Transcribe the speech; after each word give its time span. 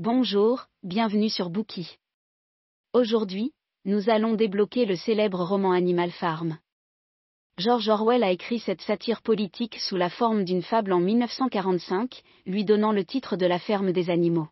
Bonjour, 0.00 0.68
bienvenue 0.84 1.28
sur 1.28 1.50
Bookie. 1.50 1.98
Aujourd'hui, 2.92 3.50
nous 3.84 4.08
allons 4.08 4.34
débloquer 4.34 4.84
le 4.84 4.94
célèbre 4.94 5.42
roman 5.42 5.72
Animal 5.72 6.12
Farm. 6.12 6.56
George 7.58 7.88
Orwell 7.88 8.22
a 8.22 8.30
écrit 8.30 8.60
cette 8.60 8.80
satire 8.80 9.22
politique 9.22 9.74
sous 9.80 9.96
la 9.96 10.08
forme 10.08 10.44
d'une 10.44 10.62
fable 10.62 10.92
en 10.92 11.00
1945, 11.00 12.22
lui 12.46 12.64
donnant 12.64 12.92
le 12.92 13.04
titre 13.04 13.34
de 13.34 13.44
La 13.44 13.58
ferme 13.58 13.90
des 13.90 14.08
animaux. 14.08 14.46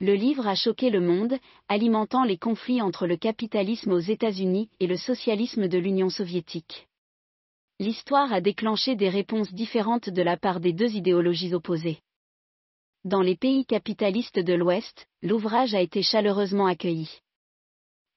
Le 0.00 0.14
livre 0.14 0.46
a 0.46 0.54
choqué 0.54 0.88
le 0.88 1.02
monde, 1.02 1.36
alimentant 1.68 2.24
les 2.24 2.38
conflits 2.38 2.80
entre 2.80 3.06
le 3.06 3.18
capitalisme 3.18 3.92
aux 3.92 3.98
États-Unis 3.98 4.70
et 4.80 4.86
le 4.86 4.96
socialisme 4.96 5.68
de 5.68 5.76
l'Union 5.76 6.08
soviétique. 6.08 6.88
L'histoire 7.78 8.32
a 8.32 8.40
déclenché 8.40 8.96
des 8.96 9.10
réponses 9.10 9.52
différentes 9.52 10.08
de 10.08 10.22
la 10.22 10.38
part 10.38 10.60
des 10.60 10.72
deux 10.72 10.94
idéologies 10.94 11.52
opposées. 11.52 12.00
Dans 13.06 13.22
les 13.22 13.36
pays 13.36 13.64
capitalistes 13.64 14.40
de 14.40 14.52
l'Ouest, 14.52 15.06
l'ouvrage 15.22 15.76
a 15.76 15.80
été 15.80 16.02
chaleureusement 16.02 16.66
accueilli. 16.66 17.08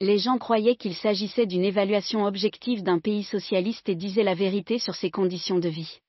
Les 0.01 0.17
gens 0.17 0.39
croyaient 0.39 0.77
qu'il 0.77 0.95
s'agissait 0.95 1.45
d'une 1.45 1.63
évaluation 1.63 2.25
objective 2.25 2.81
d'un 2.81 2.97
pays 2.97 3.21
socialiste 3.21 3.87
et 3.87 3.93
disaient 3.93 4.23
la 4.23 4.33
vérité 4.33 4.79
sur 4.79 4.95
ses 4.95 5.11
conditions 5.11 5.59
de 5.59 5.69
vie. 5.69 5.99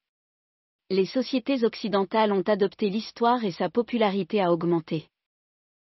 Les 0.89 1.05
sociétés 1.05 1.63
occidentales 1.63 2.33
ont 2.33 2.41
adopté 2.41 2.89
l'histoire 2.89 3.45
et 3.45 3.51
sa 3.51 3.69
popularité 3.69 4.41
a 4.41 4.51
augmenté. 4.51 5.09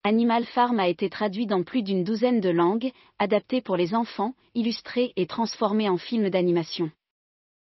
Animal 0.03 0.45
Farm 0.45 0.81
a 0.81 0.89
été 0.89 1.09
traduit 1.09 1.47
dans 1.47 1.63
plus 1.63 1.85
d'une 1.85 2.03
douzaine 2.03 2.41
de 2.41 2.51
langues, 2.51 2.91
adapté 3.21 3.61
pour 3.61 3.77
les 3.77 3.95
enfants, 3.95 4.35
illustré 4.57 5.13
et 5.15 5.29
transformé 5.29 5.89
en 5.89 5.99
film 5.99 6.31
d'animation. 6.31 6.91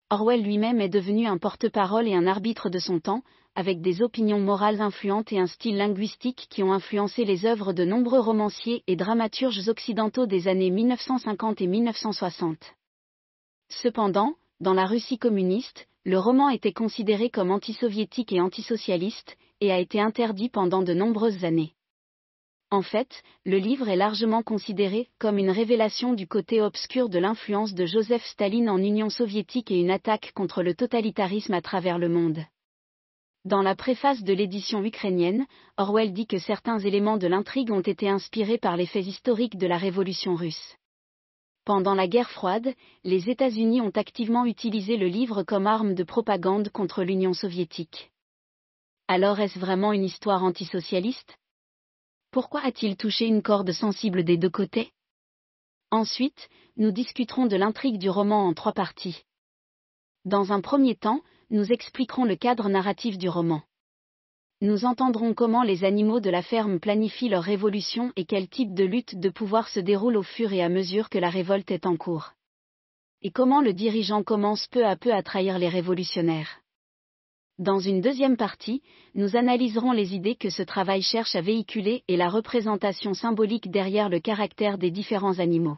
Orwell 0.10 0.44
lui-même 0.44 0.80
est 0.80 0.88
devenu 0.88 1.28
un 1.28 1.40
porte-parole 1.40 2.08
et 2.08 2.14
un 2.14 2.26
arbitre 2.26 2.70
de 2.70 2.80
son 2.80 3.02
temps, 3.02 3.24
avec 3.56 3.82
des 3.82 4.02
opinions 4.02 4.40
morales 4.40 4.82
influentes 4.82 5.32
et 5.32 5.40
un 5.40 5.48
style 5.48 5.78
linguistique 5.78 6.48
qui 6.50 6.64
ont 6.64 6.74
influencé 6.74 7.24
les 7.24 7.46
œuvres 7.46 7.74
de 7.74 7.86
nombreux 7.86 8.20
romanciers 8.20 8.84
et 8.88 8.96
dramaturges 8.96 9.68
occidentaux 9.68 10.26
des 10.26 10.48
années 10.48 10.72
1950 10.72 11.62
et 11.62 11.68
1960. 11.68 12.58
Cependant, 13.70 14.34
dans 14.60 14.74
la 14.74 14.86
Russie 14.86 15.20
communiste, 15.20 15.88
le 16.04 16.18
roman 16.18 16.50
était 16.50 16.74
considéré 16.74 17.30
comme 17.30 17.52
antisoviétique 17.52 18.34
et 18.34 18.42
antisocialiste, 18.42 19.38
et 19.62 19.72
a 19.72 19.80
été 19.80 20.02
interdit 20.02 20.50
pendant 20.50 20.82
de 20.82 20.94
nombreuses 20.94 21.46
années. 21.46 21.74
En 22.70 22.82
fait, 22.82 23.22
le 23.46 23.58
livre 23.58 23.88
est 23.88 23.96
largement 23.96 24.42
considéré 24.42 25.08
comme 25.20 25.38
une 25.38 25.52
révélation 25.52 26.14
du 26.14 26.28
côté 26.28 26.60
obscur 26.60 27.08
de 27.08 27.20
l'influence 27.20 27.74
de 27.74 27.86
Joseph 27.86 28.26
Staline 28.26 28.68
en 28.68 28.80
Union 28.80 29.10
soviétique 29.10 29.72
et 29.72 29.80
une 29.80 29.92
attaque 29.92 30.32
contre 30.34 30.64
le 30.64 30.74
totalitarisme 30.74 31.54
à 31.54 31.62
travers 31.62 32.00
le 32.00 32.10
monde. 32.10 32.44
Dans 33.46 33.62
la 33.62 33.76
préface 33.76 34.24
de 34.24 34.32
l'édition 34.32 34.82
ukrainienne, 34.86 35.46
Orwell 35.76 36.14
dit 36.14 36.28
que 36.28 36.38
certains 36.38 36.80
éléments 36.80 37.18
de 37.18 37.28
l'intrigue 37.28 37.72
ont 37.72 37.82
été 37.82 38.08
inspirés 38.08 38.58
par 38.58 38.78
les 38.78 38.86
faits 38.86 39.06
historiques 39.06 39.58
de 39.58 39.68
la 39.68 39.78
révolution 39.78 40.36
russe. 40.36 40.78
Pendant 41.66 41.94
la 41.94 42.08
guerre 42.08 42.30
froide, 42.30 42.74
les 43.04 43.30
États-Unis 43.30 43.82
ont 43.82 43.92
activement 43.92 44.46
utilisé 44.46 44.96
le 44.96 45.08
livre 45.08 45.44
comme 45.44 45.68
arme 45.68 45.94
de 45.94 46.04
propagande 46.04 46.70
contre 46.70 47.04
l'Union 47.04 47.34
soviétique. 47.34 48.12
Alors 49.10 49.42
est-ce 49.42 49.60
vraiment 49.60 49.92
une 49.92 50.06
histoire 50.06 50.44
antisocialiste? 50.46 51.38
Pourquoi 52.32 52.62
a-t-il 52.62 52.96
touché 52.96 53.26
une 53.26 53.42
corde 53.42 53.74
sensible 53.74 54.24
des 54.24 54.38
deux 54.38 54.50
côtés? 54.50 54.92
Ensuite, 55.92 56.50
nous 56.78 56.92
discuterons 56.92 57.46
de 57.46 57.58
l'intrigue 57.58 57.98
du 57.98 58.10
roman 58.10 58.48
en 58.48 58.54
trois 58.54 58.74
parties. 58.74 59.24
Dans 60.26 60.54
un 60.54 60.62
premier 60.62 60.96
temps, 60.96 61.22
nous 61.50 61.72
expliquerons 61.72 62.26
le 62.26 62.36
cadre 62.36 62.70
narratif 62.70 63.18
du 63.18 63.30
roman. 63.30 63.62
Nous 64.62 64.86
entendrons 64.86 65.34
comment 65.34 65.64
les 65.64 65.84
animaux 65.84 66.22
de 66.22 66.30
la 66.30 66.42
ferme 66.42 66.80
planifient 66.80 67.30
leur 67.30 67.44
révolution 67.44 68.14
et 68.16 68.24
quel 68.24 68.48
type 68.48 68.74
de 68.74 68.86
lutte 68.86 69.20
de 69.20 69.30
pouvoir 69.30 69.68
se 69.68 69.82
déroule 69.82 70.16
au 70.16 70.24
fur 70.24 70.54
et 70.54 70.64
à 70.64 70.70
mesure 70.70 71.10
que 71.10 71.18
la 71.18 71.30
révolte 71.30 71.70
est 71.72 71.86
en 71.86 71.98
cours. 71.98 72.32
Et 73.22 73.32
comment 73.32 73.62
le 73.62 73.74
dirigeant 73.74 74.24
commence 74.24 74.68
peu 74.68 74.86
à 74.86 74.96
peu 74.96 75.14
à 75.14 75.22
trahir 75.22 75.60
les 75.60 75.70
révolutionnaires. 75.70 76.62
Dans 77.60 77.80
une 77.80 78.02
deuxième 78.02 78.38
partie, 78.38 78.82
nous 79.16 79.36
analyserons 79.36 79.92
les 79.92 80.16
idées 80.16 80.36
que 80.36 80.50
ce 80.50 80.64
travail 80.64 81.02
cherche 81.02 81.36
à 81.36 81.42
véhiculer 81.42 82.04
et 82.08 82.18
la 82.18 82.30
représentation 82.30 83.14
symbolique 83.14 83.70
derrière 83.70 84.10
le 84.10 84.20
caractère 84.20 84.78
des 84.78 84.92
différents 84.92 85.40
animaux. 85.40 85.78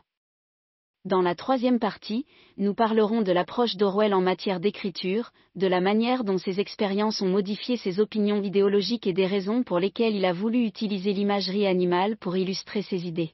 Dans 1.06 1.22
la 1.22 1.36
troisième 1.36 1.78
partie, 1.78 2.26
nous 2.58 2.74
parlerons 2.74 3.22
de 3.22 3.32
l'approche 3.32 3.76
d'Orwell 3.76 4.16
en 4.16 4.22
matière 4.22 4.60
d'écriture, 4.60 5.32
de 5.54 5.68
la 5.68 5.80
manière 5.80 6.24
dont 6.24 6.40
ses 6.40 6.60
expériences 6.60 7.22
ont 7.22 7.30
modifié 7.30 7.78
ses 7.78 8.00
opinions 8.00 8.42
idéologiques 8.42 9.06
et 9.06 9.14
des 9.14 9.28
raisons 9.28 9.62
pour 9.62 9.78
lesquelles 9.78 10.16
il 10.16 10.26
a 10.26 10.34
voulu 10.34 10.66
utiliser 10.66 11.14
l'imagerie 11.14 11.68
animale 11.68 12.18
pour 12.18 12.36
illustrer 12.36 12.82
ses 12.82 13.06
idées. 13.06 13.34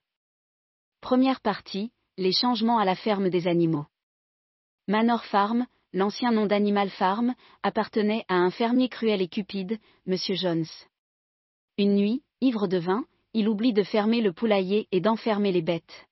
Première 1.00 1.40
partie, 1.40 1.94
les 2.18 2.34
changements 2.34 2.78
à 2.78 2.84
la 2.84 2.96
ferme 2.96 3.30
des 3.30 3.48
animaux. 3.48 3.86
Manor 4.90 5.24
Farm, 5.24 5.66
l'ancien 5.94 6.34
nom 6.34 6.48
d'Animal 6.48 6.90
Farm, 6.90 7.34
appartenait 7.64 8.26
à 8.28 8.36
un 8.36 8.52
fermier 8.52 8.90
cruel 8.90 9.22
et 9.22 9.30
cupide, 9.30 9.80
M. 10.08 10.18
Jones. 10.36 10.66
Une 11.78 11.96
nuit, 11.96 12.22
ivre 12.42 12.68
de 12.68 12.80
vin, 12.80 13.06
il 13.34 13.48
oublie 13.48 13.72
de 13.72 13.84
fermer 13.84 14.20
le 14.20 14.34
poulailler 14.34 14.90
et 14.92 15.00
d'enfermer 15.00 15.54
les 15.54 15.62
bêtes. 15.62 16.06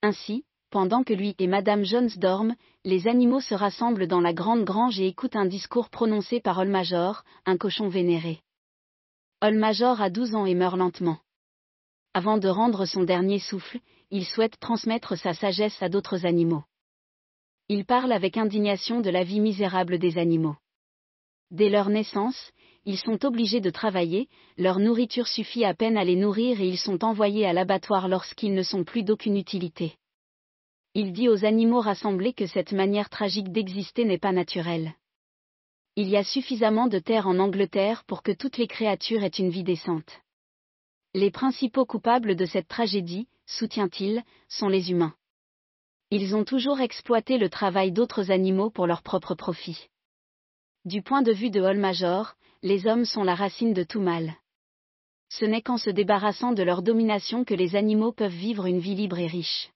Ainsi, 0.00 0.46
pendant 0.72 1.04
que 1.04 1.12
lui 1.12 1.34
et 1.38 1.46
Madame 1.46 1.84
Jones 1.84 2.08
dorment, 2.16 2.56
les 2.86 3.06
animaux 3.06 3.42
se 3.42 3.54
rassemblent 3.54 4.06
dans 4.06 4.22
la 4.22 4.32
grande 4.32 4.64
grange 4.64 4.98
et 4.98 5.06
écoutent 5.06 5.36
un 5.36 5.44
discours 5.44 5.90
prononcé 5.90 6.40
par 6.40 6.58
Olmajor, 6.58 7.24
un 7.44 7.58
cochon 7.58 7.88
vénéré. 7.88 8.40
Olmajor 9.42 10.00
a 10.00 10.08
12 10.08 10.34
ans 10.34 10.46
et 10.46 10.54
meurt 10.54 10.78
lentement. 10.78 11.18
Avant 12.14 12.38
de 12.38 12.48
rendre 12.48 12.86
son 12.86 13.04
dernier 13.04 13.38
souffle, 13.38 13.80
il 14.10 14.24
souhaite 14.24 14.58
transmettre 14.60 15.18
sa 15.18 15.34
sagesse 15.34 15.76
à 15.82 15.90
d'autres 15.90 16.24
animaux. 16.24 16.64
Il 17.68 17.84
parle 17.84 18.10
avec 18.10 18.38
indignation 18.38 19.02
de 19.02 19.10
la 19.10 19.24
vie 19.24 19.40
misérable 19.40 19.98
des 19.98 20.16
animaux. 20.16 20.56
Dès 21.50 21.68
leur 21.68 21.90
naissance, 21.90 22.50
ils 22.86 22.98
sont 22.98 23.26
obligés 23.26 23.60
de 23.60 23.68
travailler, 23.68 24.26
leur 24.56 24.78
nourriture 24.78 25.28
suffit 25.28 25.66
à 25.66 25.74
peine 25.74 25.98
à 25.98 26.04
les 26.04 26.16
nourrir 26.16 26.62
et 26.62 26.66
ils 26.66 26.78
sont 26.78 27.04
envoyés 27.04 27.44
à 27.44 27.52
l'abattoir 27.52 28.08
lorsqu'ils 28.08 28.54
ne 28.54 28.62
sont 28.62 28.84
plus 28.84 29.02
d'aucune 29.02 29.36
utilité. 29.36 29.98
Il 30.94 31.12
dit 31.12 31.28
aux 31.30 31.44
animaux 31.46 31.80
rassemblés 31.80 32.34
que 32.34 32.46
cette 32.46 32.72
manière 32.72 33.08
tragique 33.08 33.50
d'exister 33.50 34.04
n'est 34.04 34.18
pas 34.18 34.32
naturelle. 34.32 34.94
Il 35.96 36.08
y 36.08 36.18
a 36.18 36.24
suffisamment 36.24 36.86
de 36.86 36.98
terre 36.98 37.26
en 37.26 37.38
Angleterre 37.38 38.04
pour 38.04 38.22
que 38.22 38.32
toutes 38.32 38.58
les 38.58 38.66
créatures 38.66 39.22
aient 39.22 39.28
une 39.28 39.48
vie 39.48 39.64
décente. 39.64 40.20
Les 41.14 41.30
principaux 41.30 41.86
coupables 41.86 42.36
de 42.36 42.44
cette 42.44 42.68
tragédie, 42.68 43.26
soutient-il, 43.46 44.22
sont 44.48 44.68
les 44.68 44.90
humains. 44.90 45.14
Ils 46.10 46.34
ont 46.34 46.44
toujours 46.44 46.80
exploité 46.80 47.38
le 47.38 47.48
travail 47.48 47.90
d'autres 47.90 48.30
animaux 48.30 48.68
pour 48.68 48.86
leur 48.86 49.02
propre 49.02 49.34
profit. 49.34 49.88
Du 50.84 51.00
point 51.00 51.22
de 51.22 51.32
vue 51.32 51.50
de 51.50 51.60
Major, 51.72 52.34
les 52.62 52.86
hommes 52.86 53.06
sont 53.06 53.22
la 53.22 53.34
racine 53.34 53.72
de 53.72 53.82
tout 53.82 54.00
mal. 54.00 54.34
Ce 55.30 55.46
n'est 55.46 55.62
qu'en 55.62 55.78
se 55.78 55.88
débarrassant 55.88 56.52
de 56.52 56.62
leur 56.62 56.82
domination 56.82 57.44
que 57.44 57.54
les 57.54 57.76
animaux 57.76 58.12
peuvent 58.12 58.30
vivre 58.30 58.66
une 58.66 58.78
vie 58.80 58.94
libre 58.94 59.18
et 59.18 59.26
riche. 59.26 59.70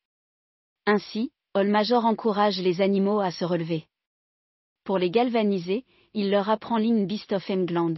Ainsi, 0.86 1.32
Major 1.54 2.04
encourage 2.04 2.60
les 2.60 2.80
animaux 2.80 3.20
à 3.20 3.30
se 3.30 3.44
relever. 3.44 3.86
Pour 4.84 4.98
les 4.98 5.10
galvaniser, 5.10 5.84
il 6.14 6.30
leur 6.30 6.48
apprend 6.48 6.76
l'hymne 6.76 7.06
Beast 7.06 7.32
of 7.32 7.50
England. 7.50 7.96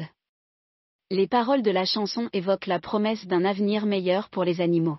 Les 1.11 1.27
paroles 1.27 1.63
de 1.63 1.71
la 1.71 1.85
chanson 1.85 2.31
évoquent 2.33 2.67
la 2.67 2.81
promesse 2.81 3.27
d'un 3.27 3.45
avenir 3.45 3.85
meilleur 3.85 4.31
pour 4.31 4.45
les 4.45 4.61
animaux. 4.61 4.99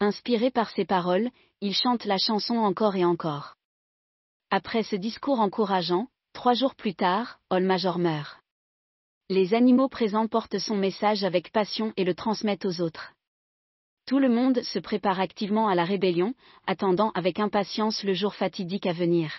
Inspiré 0.00 0.50
par 0.50 0.70
ces 0.70 0.84
paroles, 0.84 1.30
il 1.60 1.74
chante 1.74 2.04
la 2.04 2.18
chanson 2.18 2.56
encore 2.56 2.96
et 2.96 3.04
encore. 3.04 3.56
Après 4.50 4.82
ce 4.82 4.96
discours 4.96 5.40
encourageant, 5.40 6.08
trois 6.32 6.54
jours 6.54 6.74
plus 6.74 6.94
tard, 6.94 7.40
Major 7.50 7.98
meurt. 7.98 8.40
Les 9.28 9.54
animaux 9.54 9.88
présents 9.88 10.28
portent 10.28 10.58
son 10.58 10.76
message 10.76 11.24
avec 11.24 11.50
passion 11.50 11.92
et 11.96 12.04
le 12.04 12.14
transmettent 12.14 12.64
aux 12.64 12.80
autres. 12.80 13.15
Tout 14.06 14.20
le 14.20 14.28
monde 14.28 14.62
se 14.62 14.78
prépare 14.78 15.18
activement 15.18 15.66
à 15.66 15.74
la 15.74 15.84
rébellion, 15.84 16.32
attendant 16.68 17.10
avec 17.16 17.40
impatience 17.40 18.04
le 18.04 18.14
jour 18.14 18.36
fatidique 18.36 18.86
à 18.86 18.92
venir. 18.92 19.32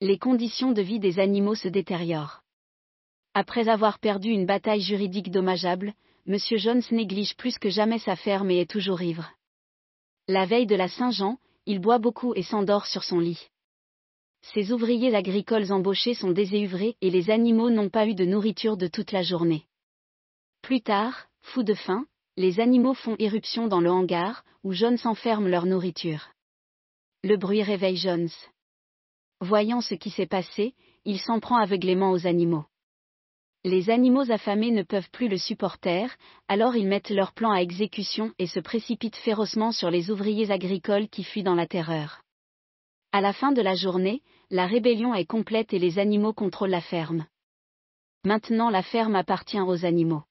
Les 0.00 0.18
conditions 0.18 0.72
de 0.72 0.82
vie 0.82 0.98
des 0.98 1.20
animaux 1.20 1.54
se 1.54 1.68
détériorent. 1.68 2.42
Après 3.34 3.68
avoir 3.68 4.00
perdu 4.00 4.30
une 4.30 4.46
bataille 4.46 4.80
juridique 4.80 5.30
dommageable, 5.30 5.94
M. 6.26 6.38
Jones 6.56 6.82
néglige 6.90 7.36
plus 7.36 7.56
que 7.56 7.70
jamais 7.70 8.00
sa 8.00 8.16
ferme 8.16 8.50
et 8.50 8.60
est 8.62 8.70
toujours 8.70 9.00
ivre. 9.00 9.30
La 10.26 10.44
veille 10.44 10.66
de 10.66 10.74
la 10.74 10.88
Saint-Jean, 10.88 11.38
il 11.64 11.78
boit 11.78 11.98
beaucoup 11.98 12.34
et 12.34 12.42
s'endort 12.42 12.86
sur 12.86 13.04
son 13.04 13.20
lit. 13.20 13.48
Ses 14.54 14.72
ouvriers 14.72 15.14
agricoles 15.14 15.70
embauchés 15.70 16.14
sont 16.14 16.32
déséuvrés 16.32 16.96
et 17.00 17.10
les 17.10 17.30
animaux 17.30 17.70
n'ont 17.70 17.90
pas 17.90 18.08
eu 18.08 18.14
de 18.16 18.24
nourriture 18.24 18.76
de 18.76 18.88
toute 18.88 19.12
la 19.12 19.22
journée. 19.22 19.66
Plus 20.62 20.80
tard, 20.80 21.28
fous 21.42 21.62
de 21.62 21.74
faim, 21.74 22.06
les 22.36 22.60
animaux 22.60 22.94
font 22.94 23.16
éruption 23.18 23.68
dans 23.68 23.80
le 23.80 23.90
hangar, 23.90 24.44
où 24.64 24.72
Jones 24.72 24.98
enferme 25.04 25.48
leur 25.48 25.66
nourriture. 25.66 26.30
Le 27.22 27.36
bruit 27.36 27.62
réveille 27.62 27.96
Jones. 27.96 28.30
Voyant 29.40 29.80
ce 29.80 29.94
qui 29.94 30.10
s'est 30.10 30.26
passé, 30.26 30.74
il 31.04 31.18
s'en 31.18 31.40
prend 31.40 31.56
aveuglément 31.56 32.10
aux 32.10 32.26
animaux. 32.26 32.64
Les 33.64 33.90
animaux 33.90 34.30
affamés 34.30 34.70
ne 34.70 34.82
peuvent 34.82 35.10
plus 35.10 35.28
le 35.28 35.36
supporter, 35.36 36.16
alors 36.48 36.74
ils 36.74 36.88
mettent 36.88 37.10
leur 37.10 37.32
plan 37.32 37.52
à 37.52 37.60
exécution 37.60 38.32
et 38.38 38.46
se 38.46 38.58
précipitent 38.58 39.16
férocement 39.16 39.70
sur 39.70 39.90
les 39.90 40.10
ouvriers 40.10 40.50
agricoles 40.50 41.08
qui 41.08 41.22
fuient 41.22 41.44
dans 41.44 41.54
la 41.54 41.66
terreur. 41.66 42.22
À 43.12 43.20
la 43.20 43.32
fin 43.32 43.52
de 43.52 43.62
la 43.62 43.74
journée, 43.74 44.22
la 44.50 44.66
rébellion 44.66 45.14
est 45.14 45.26
complète 45.26 45.72
et 45.72 45.78
les 45.78 45.98
animaux 45.98 46.32
contrôlent 46.32 46.70
la 46.70 46.80
ferme. 46.80 47.26
Maintenant 48.24 48.70
la 48.70 48.82
ferme 48.82 49.16
appartient 49.16 49.60
aux 49.60 49.84
animaux. 49.84 50.22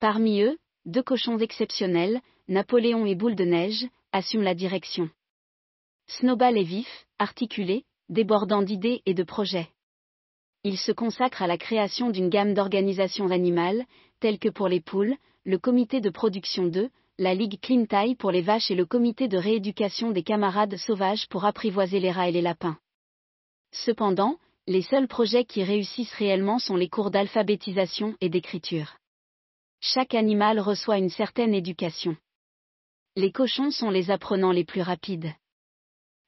Parmi 0.00 0.40
eux, 0.40 0.58
deux 0.84 1.02
cochons 1.02 1.38
exceptionnels, 1.38 2.20
Napoléon 2.48 3.06
et 3.06 3.14
Boule 3.14 3.36
de 3.36 3.44
Neige, 3.44 3.86
assument 4.12 4.42
la 4.42 4.54
direction. 4.54 5.08
Snowball 6.08 6.58
est 6.58 6.64
vif, 6.64 7.06
articulé, 7.18 7.84
débordant 8.08 8.62
d'idées 8.62 9.02
et 9.06 9.14
de 9.14 9.22
projets. 9.22 9.68
Il 10.64 10.76
se 10.78 10.92
consacre 10.92 11.42
à 11.42 11.46
la 11.46 11.58
création 11.58 12.10
d'une 12.10 12.28
gamme 12.28 12.54
d'organisations 12.54 13.30
animales, 13.30 13.84
telles 14.20 14.38
que 14.38 14.48
pour 14.48 14.68
les 14.68 14.80
poules, 14.80 15.16
le 15.44 15.58
comité 15.58 16.00
de 16.00 16.10
production 16.10 16.66
d'œufs, 16.66 16.90
la 17.18 17.34
Ligue 17.34 17.60
Clean 17.60 17.84
pour 18.18 18.30
les 18.30 18.42
vaches 18.42 18.70
et 18.70 18.74
le 18.74 18.86
comité 18.86 19.28
de 19.28 19.38
rééducation 19.38 20.10
des 20.10 20.22
camarades 20.22 20.76
sauvages 20.76 21.28
pour 21.28 21.44
apprivoiser 21.44 22.00
les 22.00 22.10
rats 22.10 22.28
et 22.28 22.32
les 22.32 22.42
lapins. 22.42 22.78
Cependant, 23.72 24.38
les 24.66 24.82
seuls 24.82 25.08
projets 25.08 25.44
qui 25.44 25.62
réussissent 25.62 26.14
réellement 26.14 26.58
sont 26.58 26.76
les 26.76 26.88
cours 26.88 27.10
d'alphabétisation 27.10 28.14
et 28.20 28.28
d'écriture. 28.28 28.96
Chaque 29.84 30.14
animal 30.14 30.60
reçoit 30.60 30.98
une 30.98 31.10
certaine 31.10 31.54
éducation. 31.54 32.16
Les 33.16 33.32
cochons 33.32 33.72
sont 33.72 33.90
les 33.90 34.12
apprenants 34.12 34.52
les 34.52 34.64
plus 34.64 34.80
rapides. 34.80 35.32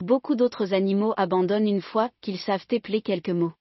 Beaucoup 0.00 0.34
d'autres 0.34 0.74
animaux 0.74 1.14
abandonnent 1.16 1.68
une 1.68 1.80
fois 1.80 2.10
qu'ils 2.20 2.40
savent 2.40 2.66
épeler 2.70 3.00
quelques 3.00 3.30
mots. 3.30 3.52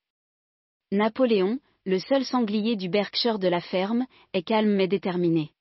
Napoléon, 0.91 1.59
le 1.85 1.99
seul 1.99 2.25
sanglier 2.25 2.75
du 2.75 2.89
Berkshire 2.89 3.37
de 3.37 3.47
la 3.47 3.61
ferme, 3.61 4.07
est 4.33 4.41
calme 4.41 4.73
mais 4.73 4.87
déterminé. 4.87 5.51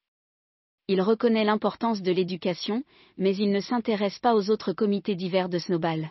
Il 0.88 1.02
reconnaît 1.02 1.44
l'importance 1.44 2.00
de 2.00 2.10
l'éducation, 2.10 2.84
mais 3.18 3.36
il 3.36 3.52
ne 3.52 3.60
s'intéresse 3.60 4.18
pas 4.18 4.34
aux 4.34 4.48
autres 4.48 4.72
comités 4.72 5.14
divers 5.14 5.50
de 5.50 5.58
Snowball. 5.58 6.10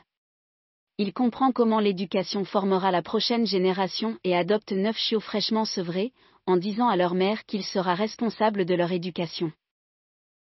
Il 1.00 1.12
comprend 1.12 1.51
comment 1.51 1.79
l'éducation 1.79 2.45
formera 2.45 2.91
la 2.91 3.01
prochaine 3.01 3.47
génération 3.47 4.19
et 4.24 4.35
adopte 4.35 4.74
neuf 4.74 4.97
chiots 4.97 5.19
fraîchement 5.19 5.65
sevrés, 5.65 6.13
en 6.51 6.57
disant 6.57 6.89
à 6.89 6.98
leur 6.98 7.13
mère 7.13 7.45
qu'il 7.45 7.63
sera 7.63 7.95
responsable 7.95 8.65
de 8.65 8.75
leur 8.75 8.92
éducation. 8.92 9.53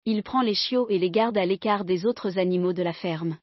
Il 0.04 0.24
prend 0.24 0.42
les 0.42 0.54
chiots 0.54 0.88
et 0.88 0.98
les 0.98 1.10
garde 1.10 1.38
à 1.38 1.46
l'écart 1.46 1.84
des 1.84 2.04
autres 2.04 2.36
animaux 2.36 2.72
de 2.72 2.82
la 2.82 2.92
ferme. 2.92 3.38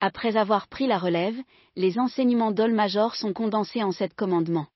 Après 0.00 0.36
avoir 0.36 0.66
pris 0.66 0.88
la 0.88 0.98
relève, 0.98 1.36
les 1.76 2.00
enseignements 2.00 2.50
d'Ol-Major 2.50 3.14
sont 3.14 3.32
condensés 3.32 3.84
en 3.84 3.92
sept 3.92 4.14
commandements. 4.14 4.66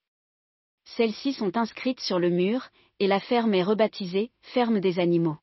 Celles-ci 0.85 1.33
sont 1.33 1.57
inscrites 1.57 2.01
sur 2.01 2.21
le 2.21 2.31
mur, 2.31 2.69
et 3.01 3.09
la 3.09 3.19
ferme 3.19 3.55
est 3.55 3.65
rebaptisée 3.65 4.31
Ferme 4.43 4.79
des 4.79 5.01
animaux. 5.01 5.39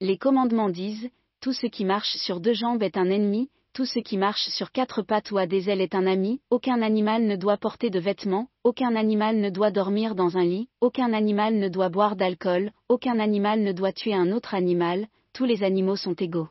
Les 0.00 0.18
commandements 0.18 0.70
disent 0.70 1.08
Tout 1.40 1.52
ce 1.52 1.68
qui 1.68 1.84
marche 1.84 2.16
sur 2.16 2.40
deux 2.40 2.54
jambes 2.54 2.82
est 2.82 2.96
un 2.96 3.10
ennemi, 3.10 3.48
tout 3.78 3.86
ce 3.86 4.00
qui 4.00 4.16
marche 4.16 4.48
sur 4.48 4.72
quatre 4.72 5.02
pattes 5.02 5.30
ou 5.30 5.38
a 5.38 5.46
des 5.46 5.70
ailes 5.70 5.80
est 5.80 5.94
un 5.94 6.08
ami, 6.08 6.40
aucun 6.50 6.82
animal 6.82 7.22
ne 7.22 7.36
doit 7.36 7.58
porter 7.58 7.90
de 7.90 8.00
vêtements, 8.00 8.48
aucun 8.64 8.96
animal 8.96 9.36
ne 9.36 9.50
doit 9.50 9.70
dormir 9.70 10.16
dans 10.16 10.36
un 10.36 10.44
lit, 10.44 10.68
aucun 10.80 11.12
animal 11.12 11.54
ne 11.54 11.68
doit 11.68 11.88
boire 11.88 12.16
d'alcool, 12.16 12.72
aucun 12.88 13.20
animal 13.20 13.60
ne 13.60 13.70
doit 13.70 13.92
tuer 13.92 14.14
un 14.14 14.32
autre 14.32 14.56
animal, 14.56 15.06
tous 15.32 15.44
les 15.44 15.62
animaux 15.62 15.94
sont 15.94 16.14
égaux. 16.14 16.48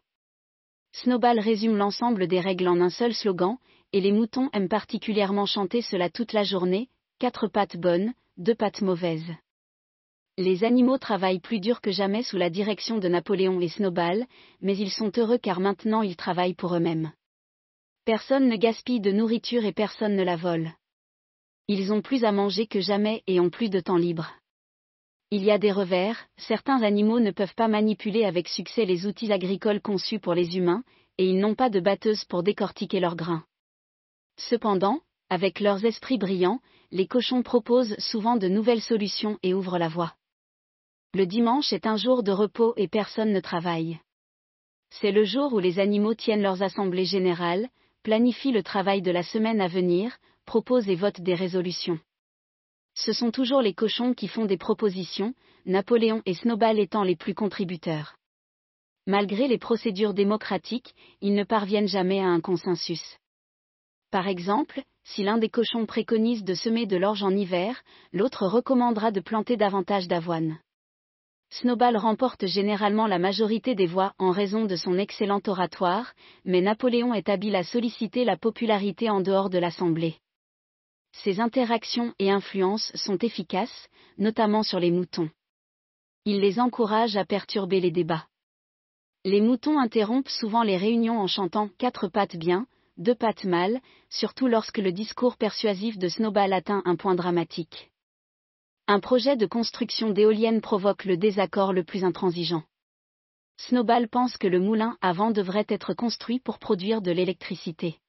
Snowball 0.93 1.41
résume 1.41 1.75
l'ensemble 1.75 2.27
des 2.27 2.39
règles 2.39 2.69
en 2.69 2.79
un 2.79 2.89
seul 2.89 3.13
slogan, 3.13 3.57
et 3.91 3.99
les 3.99 4.13
moutons 4.13 4.49
aiment 4.53 4.69
particulièrement 4.69 5.45
chanter 5.45 5.81
cela 5.81 6.09
toute 6.09 6.31
la 6.31 6.43
journée, 6.43 6.87
quatre 7.19 7.49
pattes 7.49 7.75
bonnes, 7.75 8.13
deux 8.37 8.55
pattes 8.55 8.81
mauvaises. 8.81 9.35
Les 10.37 10.63
animaux 10.63 10.97
travaillent 10.97 11.41
plus 11.41 11.59
dur 11.59 11.81
que 11.81 11.91
jamais 11.91 12.23
sous 12.23 12.37
la 12.37 12.49
direction 12.49 12.99
de 12.99 13.09
Napoléon 13.09 13.59
et 13.59 13.67
Snowball, 13.67 14.27
mais 14.61 14.77
ils 14.77 14.91
sont 14.91 15.11
heureux 15.17 15.39
car 15.39 15.59
maintenant 15.59 16.03
ils 16.03 16.15
travaillent 16.15 16.53
pour 16.53 16.73
eux-mêmes. 16.73 17.11
Personne 18.07 18.47
ne 18.47 18.55
gaspille 18.55 19.01
de 19.01 19.11
nourriture 19.11 19.65
et 19.65 19.73
personne 19.73 20.15
ne 20.15 20.23
la 20.23 20.37
vole. 20.37 20.71
Ils 21.67 21.91
ont 21.91 22.01
plus 22.01 22.23
à 22.23 22.31
manger 22.31 22.65
que 22.65 22.79
jamais 22.79 23.21
et 23.27 23.41
ont 23.41 23.49
plus 23.49 23.69
de 23.69 23.81
temps 23.81 23.97
libre. 23.97 24.31
Il 25.29 25.43
y 25.43 25.51
a 25.51 25.57
des 25.57 25.73
revers, 25.73 26.17
certains 26.37 26.83
animaux 26.83 27.19
ne 27.19 27.31
peuvent 27.31 27.53
pas 27.53 27.67
manipuler 27.67 28.23
avec 28.23 28.47
succès 28.47 28.85
les 28.85 29.07
outils 29.07 29.33
agricoles 29.33 29.81
conçus 29.81 30.19
pour 30.19 30.33
les 30.33 30.55
humains, 30.55 30.85
et 31.17 31.29
ils 31.29 31.37
n'ont 31.37 31.53
pas 31.53 31.69
de 31.69 31.81
batteuse 31.81 32.23
pour 32.23 32.43
décortiquer 32.43 33.01
leurs 33.01 33.17
grains. 33.17 33.43
Cependant, 34.37 35.01
avec 35.29 35.59
leurs 35.59 35.83
esprits 35.83 36.17
brillants, 36.17 36.61
les 36.91 37.07
cochons 37.07 37.43
proposent 37.43 37.97
souvent 37.97 38.37
de 38.37 38.47
nouvelles 38.47 38.79
solutions 38.81 39.37
et 39.43 39.53
ouvrent 39.53 39.79
la 39.79 39.89
voie. 39.89 40.15
Le 41.13 41.25
dimanche 41.25 41.73
est 41.73 41.85
un 41.85 41.97
jour 41.97 42.23
de 42.23 42.31
repos 42.31 42.73
et 42.77 42.87
personne 42.87 43.33
ne 43.33 43.41
travaille. 43.41 43.99
C'est 44.91 45.11
le 45.11 45.25
jour 45.25 45.51
où 45.51 45.59
les 45.59 45.79
animaux 45.79 46.13
tiennent 46.13 46.41
leurs 46.41 46.63
assemblées 46.63 47.03
générales, 47.03 47.67
planifient 48.07 48.53
le 48.53 48.63
travail 48.63 49.01
de 49.01 49.11
la 49.11 49.21
semaine 49.21 49.59
à 49.59 49.67
venir, 49.67 50.17
proposent 50.45 50.87
et 50.87 50.95
votent 50.95 51.19
des 51.19 51.33
résolutions. 51.33 51.99
Ce 52.93 53.11
sont 53.11 53.31
toujours 53.31 53.61
les 53.61 53.73
cochons 53.73 54.13
qui 54.13 54.29
font 54.29 54.45
des 54.45 54.55
propositions, 54.55 55.33
Napoléon 55.65 56.21
et 56.25 56.33
Snowball 56.33 56.79
étant 56.79 57.03
les 57.03 57.17
plus 57.17 57.33
contributeurs. 57.33 58.15
Malgré 59.07 59.49
les 59.49 59.57
procédures 59.57 60.13
démocratiques, 60.13 60.95
ils 61.19 61.33
ne 61.33 61.43
parviennent 61.43 61.89
jamais 61.89 62.21
à 62.21 62.27
un 62.27 62.39
consensus. 62.39 63.17
Par 64.09 64.29
exemple, 64.29 64.83
si 65.03 65.23
l'un 65.23 65.37
des 65.37 65.49
cochons 65.49 65.85
préconise 65.85 66.45
de 66.45 66.53
semer 66.53 66.85
de 66.85 66.95
l'orge 66.95 67.23
en 67.23 67.31
hiver, 67.31 67.83
l'autre 68.13 68.47
recommandera 68.47 69.11
de 69.11 69.19
planter 69.19 69.57
davantage 69.57 70.07
d'avoine. 70.07 70.59
Snowball 71.49 71.95
remporte 71.95 72.45
généralement 72.45 73.07
la 73.07 73.19
majorité 73.19 73.73
des 73.73 73.87
voix 73.87 74.13
en 74.19 74.31
raison 74.31 74.65
de 74.65 74.75
son 74.75 74.97
excellent 74.97 75.41
oratoire, 75.47 76.13
mais 76.43 76.61
Napoléon 76.61 77.13
est 77.13 77.29
habile 77.29 77.55
à 77.55 77.63
solliciter 77.63 78.25
la 78.25 78.37
popularité 78.37 79.09
en 79.09 79.21
dehors 79.21 79.49
de 79.49 79.57
l'Assemblée. 79.57 80.17
Ses 81.13 81.39
interactions 81.39 82.13
et 82.19 82.29
influences 82.29 82.91
sont 82.95 83.17
efficaces, 83.19 83.87
notamment 84.17 84.61
sur 84.61 84.79
les 84.79 84.91
moutons. 84.91 85.29
Il 86.25 86.41
les 86.41 86.59
encourage 86.59 87.15
à 87.15 87.25
perturber 87.25 87.79
les 87.79 87.91
débats. 87.91 88.27
Les 89.23 89.41
moutons 89.41 89.79
interrompent 89.79 90.29
souvent 90.29 90.63
les 90.63 90.77
réunions 90.77 91.19
en 91.19 91.27
chantant 91.27 91.69
quatre 91.77 92.07
pattes 92.07 92.35
bien, 92.35 92.67
deux 92.97 93.15
pattes 93.15 93.45
mal, 93.45 93.79
surtout 94.09 94.47
lorsque 94.47 94.79
le 94.79 94.91
discours 94.91 95.37
persuasif 95.37 95.97
de 95.97 96.09
Snowball 96.09 96.51
atteint 96.51 96.81
un 96.85 96.95
point 96.97 97.15
dramatique. 97.15 97.89
Un 98.89 99.01
projet 99.01 99.35
de 99.35 99.45
construction 99.45 100.11
d'éoliennes 100.11 100.61
provoque 100.61 101.03
le 101.03 101.17
désaccord 101.17 101.73
le 101.73 101.83
plus 101.83 102.05
intransigeant. 102.05 102.63
Snowball 103.57 104.07
pense 104.07 104.37
que 104.37 104.47
le 104.47 104.61
moulin 104.61 104.97
à 105.01 105.11
vent 105.11 105.31
devrait 105.31 105.65
être 105.67 105.93
construit 105.93 106.39
pour 106.39 106.57
produire 106.57 107.01
de 107.01 107.11
l'électricité. 107.11 107.99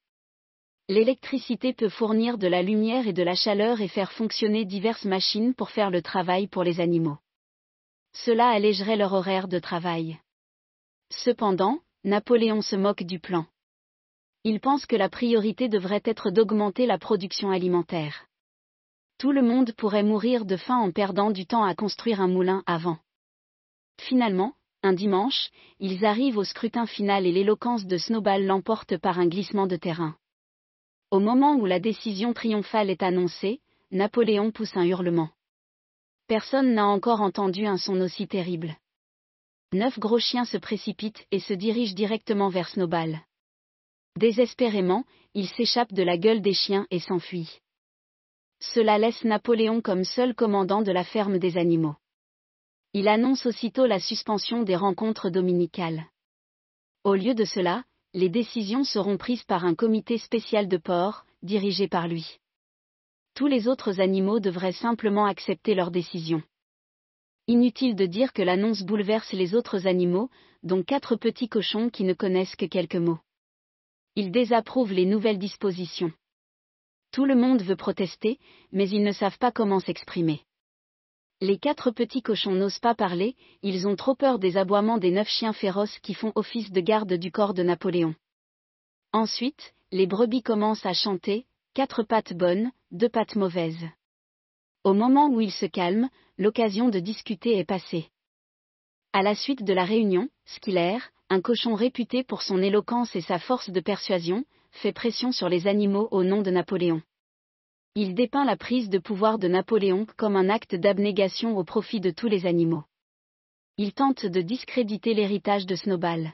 L'électricité 0.89 1.73
peut 1.73 1.89
fournir 1.89 2.39
de 2.39 2.47
la 2.47 2.63
lumière 2.63 3.09
et 3.09 3.13
de 3.13 3.25
la 3.25 3.35
chaleur 3.35 3.81
et 3.81 3.89
faire 3.89 4.13
fonctionner 4.13 4.65
diverses 4.65 5.05
machines 5.05 5.53
pour 5.53 5.71
faire 5.71 5.91
le 5.91 6.01
travail 6.01 6.47
pour 6.47 6.63
les 6.63 6.79
animaux. 6.79 7.19
Cela 8.13 8.49
allégerait 8.49 8.97
leur 8.97 9.15
horaire 9.15 9.49
de 9.49 9.59
travail. 9.59 10.21
Cependant, 11.11 11.81
Napoléon 12.05 12.63
se 12.63 12.77
moque 12.77 13.03
du 13.03 13.19
plan. 13.19 13.47
Il 14.45 14.61
pense 14.61 14.87
que 14.87 14.97
la 14.97 15.09
priorité 15.09 15.69
devrait 15.69 16.03
être 16.05 16.31
d'augmenter 16.31 16.87
la 16.87 16.99
production 16.99 17.51
alimentaire. 17.51 18.29
Tout 19.19 19.33
le 19.33 19.43
monde 19.43 19.73
pourrait 19.73 20.05
mourir 20.05 20.45
de 20.45 20.57
faim 20.57 20.77
en 20.77 20.93
perdant 20.93 21.33
du 21.33 21.45
temps 21.45 21.65
à 21.65 21.75
construire 21.75 22.21
un 22.21 22.29
moulin 22.29 22.63
à 22.67 22.79
vent. 22.79 22.99
Finalement, 24.01 24.55
un 24.85 24.93
dimanche, 24.93 25.51
ils 25.81 26.05
arrivent 26.05 26.39
au 26.39 26.45
scrutin 26.45 26.87
final 26.87 27.27
et 27.27 27.33
l'éloquence 27.33 27.85
de 27.85 27.99
Snowball 27.99 28.45
l'emporte 28.45 28.97
par 28.97 29.19
un 29.19 29.27
glissement 29.27 29.67
de 29.67 29.75
terrain. 29.75 30.17
Au 31.11 31.19
moment 31.19 31.57
où 31.57 31.67
la 31.67 31.81
décision 31.81 32.33
triomphale 32.33 32.91
est 32.91 33.03
annoncée, 33.03 33.61
Napoléon 33.91 34.53
pousse 34.53 34.77
un 34.77 34.85
hurlement. 34.85 35.31
Personne 36.29 36.75
n'a 36.75 36.87
encore 36.87 37.21
entendu 37.21 37.67
un 37.67 37.79
son 37.79 38.01
aussi 38.01 38.29
terrible. 38.29 38.77
Neuf 39.73 39.99
gros 39.99 40.21
chiens 40.21 40.45
se 40.45 40.59
précipitent 40.59 41.27
et 41.33 41.41
se 41.41 41.55
dirigent 41.55 41.95
directement 41.95 42.51
vers 42.51 42.69
Snowball. 42.69 43.21
Désespérément, 44.17 45.05
il 45.35 45.49
s'échappe 45.49 45.93
de 45.93 46.05
la 46.05 46.19
gueule 46.19 46.41
des 46.41 46.55
chiens 46.55 46.87
et 46.91 47.01
s'enfuit. 47.01 47.61
Cela 48.61 48.99
laisse 48.99 49.25
Napoléon 49.25 49.81
comme 49.81 50.05
seul 50.05 50.35
commandant 50.35 50.83
de 50.83 50.93
la 50.93 51.05
ferme 51.05 51.39
des 51.39 51.57
animaux. 51.57 51.97
Il 52.93 53.07
annonce 53.09 53.47
aussitôt 53.47 53.87
la 53.87 54.01
suspension 54.01 54.63
des 54.63 54.77
rencontres 54.77 55.31
dominicales. 55.31 56.07
Au 57.05 57.15
lieu 57.15 57.35
de 57.35 57.45
cela, 57.45 57.85
les 58.15 58.29
décisions 58.29 58.85
seront 58.85 59.17
prises 59.17 59.45
par 59.45 59.65
un 59.65 59.75
comité 59.75 60.19
spécial 60.19 60.67
de 60.69 60.77
port, 60.77 61.25
dirigé 61.43 61.87
par 61.87 62.09
lui. 62.09 62.39
Tous 63.35 63.47
les 63.47 63.69
autres 63.69 64.01
animaux 64.01 64.41
devraient 64.41 64.73
simplement 64.73 65.27
accepter 65.27 65.75
leurs 65.75 65.93
décisions. 65.93 66.43
Inutile 67.47 67.95
de 67.95 68.07
dire 68.07 68.33
que 68.33 68.43
l'annonce 68.43 68.83
bouleverse 68.83 69.33
les 69.33 69.55
autres 69.55 69.87
animaux, 69.87 70.29
dont 70.63 70.83
quatre 70.83 71.15
petits 71.15 71.49
cochons 71.49 71.89
qui 71.89 72.05
ne 72.05 72.15
connaissent 72.15 72.57
que 72.57 72.67
quelques 72.67 72.97
mots. 72.97 73.21
Ils 74.17 74.33
désapprouvent 74.33 74.93
les 74.93 75.07
nouvelles 75.07 75.39
dispositions. 75.39 76.13
Tout 77.11 77.25
le 77.25 77.35
monde 77.35 77.63
veut 77.63 77.77
protester, 77.77 78.39
mais 78.73 78.89
ils 78.89 79.03
ne 79.03 79.13
savent 79.13 79.39
pas 79.39 79.53
comment 79.53 79.81
s'exprimer. 79.81 80.43
Les 81.41 81.59
quatre 81.59 81.91
petits 81.91 82.23
cochons 82.23 82.53
n'osent 82.53 82.81
pas 82.81 82.95
parler, 82.95 83.37
ils 83.63 83.87
ont 83.87 83.95
trop 83.95 84.15
peur 84.15 84.39
des 84.39 84.57
aboiements 84.57 84.99
des 84.99 85.13
neuf 85.13 85.29
chiens 85.29 85.53
féroces 85.53 85.99
qui 86.01 86.15
font 86.15 86.33
office 86.35 86.73
de 86.73 86.81
garde 86.81 87.15
du 87.15 87.31
corps 87.31 87.55
de 87.55 87.63
Napoléon. 87.63 88.15
Ensuite, 89.13 89.73
les 89.93 90.07
brebis 90.07 90.43
commencent 90.43 90.85
à 90.85 90.93
chanter, 90.93 91.47
quatre 91.75 92.03
pattes 92.03 92.35
bonnes, 92.35 92.73
deux 92.91 93.09
pattes 93.09 93.37
mauvaises. 93.37 93.87
Au 94.85 94.95
moment 94.95 95.29
où 95.29 95.41
ils 95.41 95.53
se 95.53 95.67
calment, 95.67 96.11
l'occasion 96.39 96.89
de 96.89 96.99
discuter 96.99 97.57
est 97.57 97.65
passée. 97.65 98.09
À 99.13 99.23
la 99.23 99.35
suite 99.35 99.63
de 99.63 99.73
la 99.73 99.85
réunion, 99.85 100.29
Skiller, 100.45 100.99
un 101.31 101.41
cochon 101.41 101.75
réputé 101.75 102.25
pour 102.25 102.43
son 102.43 102.61
éloquence 102.61 103.15
et 103.15 103.21
sa 103.21 103.39
force 103.39 103.71
de 103.71 103.81
persuasion, 103.81 104.45
fait 104.71 104.93
pression 104.93 105.33
sur 105.33 105.49
les 105.49 105.67
animaux 105.67 106.09
au 106.11 106.25
nom 106.25 106.43
de 106.43 106.51
Napoléon. 106.51 107.03
Il 107.95 108.15
dépeint 108.15 108.45
la 108.45 108.57
prise 108.57 108.89
de 108.89 108.99
pouvoir 108.99 109.39
de 109.39 109.49
Napoléon 109.49 110.07
comme 110.17 110.37
un 110.37 110.49
acte 110.49 110.75
d'abnégation 110.75 111.57
au 111.57 111.65
profit 111.65 112.01
de 112.01 112.11
tous 112.11 112.29
les 112.29 112.47
animaux. 112.47 112.85
Il 113.77 113.93
tente 113.93 114.27
de 114.27 114.41
discréditer 114.41 115.15
l'héritage 115.15 115.67
de 115.67 115.75
Snowball. 115.75 116.33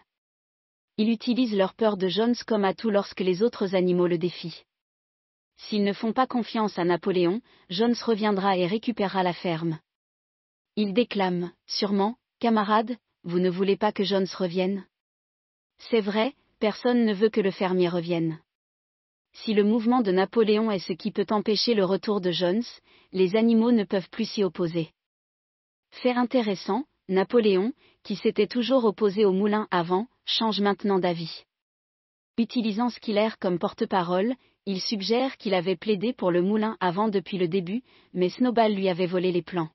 Il 0.96 1.10
utilise 1.10 1.56
leur 1.56 1.74
peur 1.74 1.96
de 1.96 2.08
Jones 2.08 2.36
comme 2.46 2.64
atout 2.64 2.90
lorsque 2.90 3.20
les 3.20 3.42
autres 3.42 3.74
animaux 3.74 4.06
le 4.06 4.18
défient. 4.18 4.64
S'ils 5.56 5.84
ne 5.84 5.92
font 5.92 6.12
pas 6.12 6.26
confiance 6.26 6.78
à 6.78 6.84
Napoléon, 6.84 7.40
Jones 7.70 7.96
reviendra 8.04 8.56
et 8.56 8.66
récupérera 8.66 9.22
la 9.22 9.32
ferme. 9.32 9.78
Il 10.76 10.92
déclame, 10.92 11.52
sûrement, 11.66 12.16
camarades, 12.40 12.96
vous 13.22 13.38
ne 13.38 13.50
voulez 13.50 13.76
pas 13.76 13.92
que 13.92 14.04
Jones 14.04 14.26
revienne? 14.36 14.84
C'est 15.78 16.00
vrai, 16.00 16.34
personne 16.58 17.04
ne 17.04 17.14
veut 17.14 17.30
que 17.30 17.40
le 17.40 17.50
fermier 17.50 17.88
revienne. 17.88 18.40
Si 19.32 19.52
le 19.52 19.64
mouvement 19.64 20.00
de 20.00 20.12
Napoléon 20.12 20.70
est 20.70 20.78
ce 20.78 20.92
qui 20.92 21.10
peut 21.10 21.26
empêcher 21.30 21.74
le 21.74 21.84
retour 21.84 22.20
de 22.20 22.30
Jones, 22.30 22.62
les 23.12 23.36
animaux 23.36 23.72
ne 23.72 23.84
peuvent 23.84 24.08
plus 24.10 24.28
s'y 24.28 24.44
opposer. 24.44 24.90
Fait 25.90 26.12
intéressant, 26.12 26.84
Napoléon, 27.08 27.72
qui 28.02 28.16
s'était 28.16 28.46
toujours 28.46 28.84
opposé 28.84 29.24
au 29.24 29.32
moulin 29.32 29.66
avant, 29.70 30.06
change 30.24 30.60
maintenant 30.60 30.98
d'avis. 30.98 31.44
Utilisant 32.38 32.88
Skiller 32.88 33.30
comme 33.40 33.58
porte-parole, 33.58 34.34
il 34.66 34.80
suggère 34.80 35.36
qu'il 35.36 35.54
avait 35.54 35.76
plaidé 35.76 36.12
pour 36.12 36.30
le 36.30 36.40
moulin 36.40 36.76
avant 36.80 37.08
depuis 37.08 37.38
le 37.38 37.48
début, 37.48 37.82
mais 38.12 38.28
Snowball 38.28 38.72
lui 38.72 38.88
avait 38.88 39.06
volé 39.06 39.30
les 39.30 39.42
plans. 39.42 39.68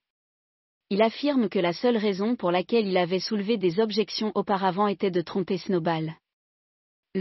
Il 0.89 1.03
affirme 1.03 1.49
que 1.49 1.59
la 1.59 1.73
seule 1.73 1.97
raison 1.97 2.35
pour 2.35 2.51
laquelle 2.51 2.87
il 2.87 2.97
avait 2.97 3.19
soulevé 3.19 3.57
des 3.57 3.79
objections 3.79 4.31
auparavant 4.33 4.87
était 4.87 5.11
de 5.11 5.21
tromper 5.21 5.57
Snowball. 5.59 6.15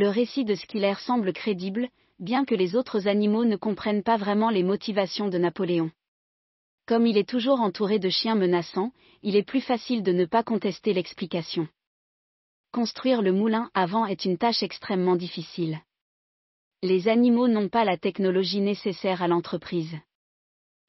Le 0.01 0.09
récit 0.09 0.45
de 0.45 0.55
Skiller 0.55 0.95
semble 1.01 1.33
crédible, 1.33 1.89
bien 2.21 2.45
que 2.45 2.55
les 2.55 2.77
autres 2.77 3.09
animaux 3.09 3.45
ne 3.45 3.57
comprennent 3.57 4.05
pas 4.05 4.17
vraiment 4.17 4.49
les 4.49 4.63
motivations 4.63 5.27
de 5.27 5.39
Napoléon. 5.39 5.91
Comme 6.87 7.05
il 7.05 7.19
est 7.19 7.29
toujours 7.29 7.61
entouré 7.61 7.99
de 7.99 8.09
chiens 8.09 8.37
menaçants, 8.37 8.93
il 9.25 9.35
est 9.35 9.43
plus 9.43 9.61
facile 9.61 10.05
de 10.05 10.13
ne 10.13 10.25
pas 10.25 10.45
contester 10.45 10.93
l'explication. 10.93 11.67
Construire 12.71 13.23
le 13.23 13.33
moulin 13.33 13.73
avant 13.75 14.07
est 14.07 14.25
une 14.25 14.39
tâche 14.39 14.63
extrêmement 14.63 15.17
difficile. 15.17 15.81
Les 16.85 17.09
animaux 17.09 17.49
n'ont 17.49 17.69
pas 17.69 17.85
la 17.85 17.99
technologie 17.99 18.61
nécessaire 18.61 19.21
à 19.21 19.27
l'entreprise. 19.27 19.97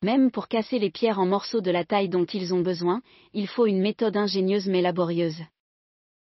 Même 0.03 0.29
pour 0.29 0.47
casser 0.47 0.77
les 0.77 0.91
pierres 0.91 1.17
en 1.17 1.25
morceaux 1.25 1.61
de 1.61 1.71
la 1.71 1.83
taille 1.83 2.09
dont 2.09 2.25
ils 2.25 2.53
ont 2.53 2.61
besoin, 2.61 3.01
il 3.33 3.47
faut 3.47 3.65
une 3.65 3.81
méthode 3.81 4.17
ingénieuse 4.17 4.67
mais 4.67 4.83
laborieuse. 4.83 5.41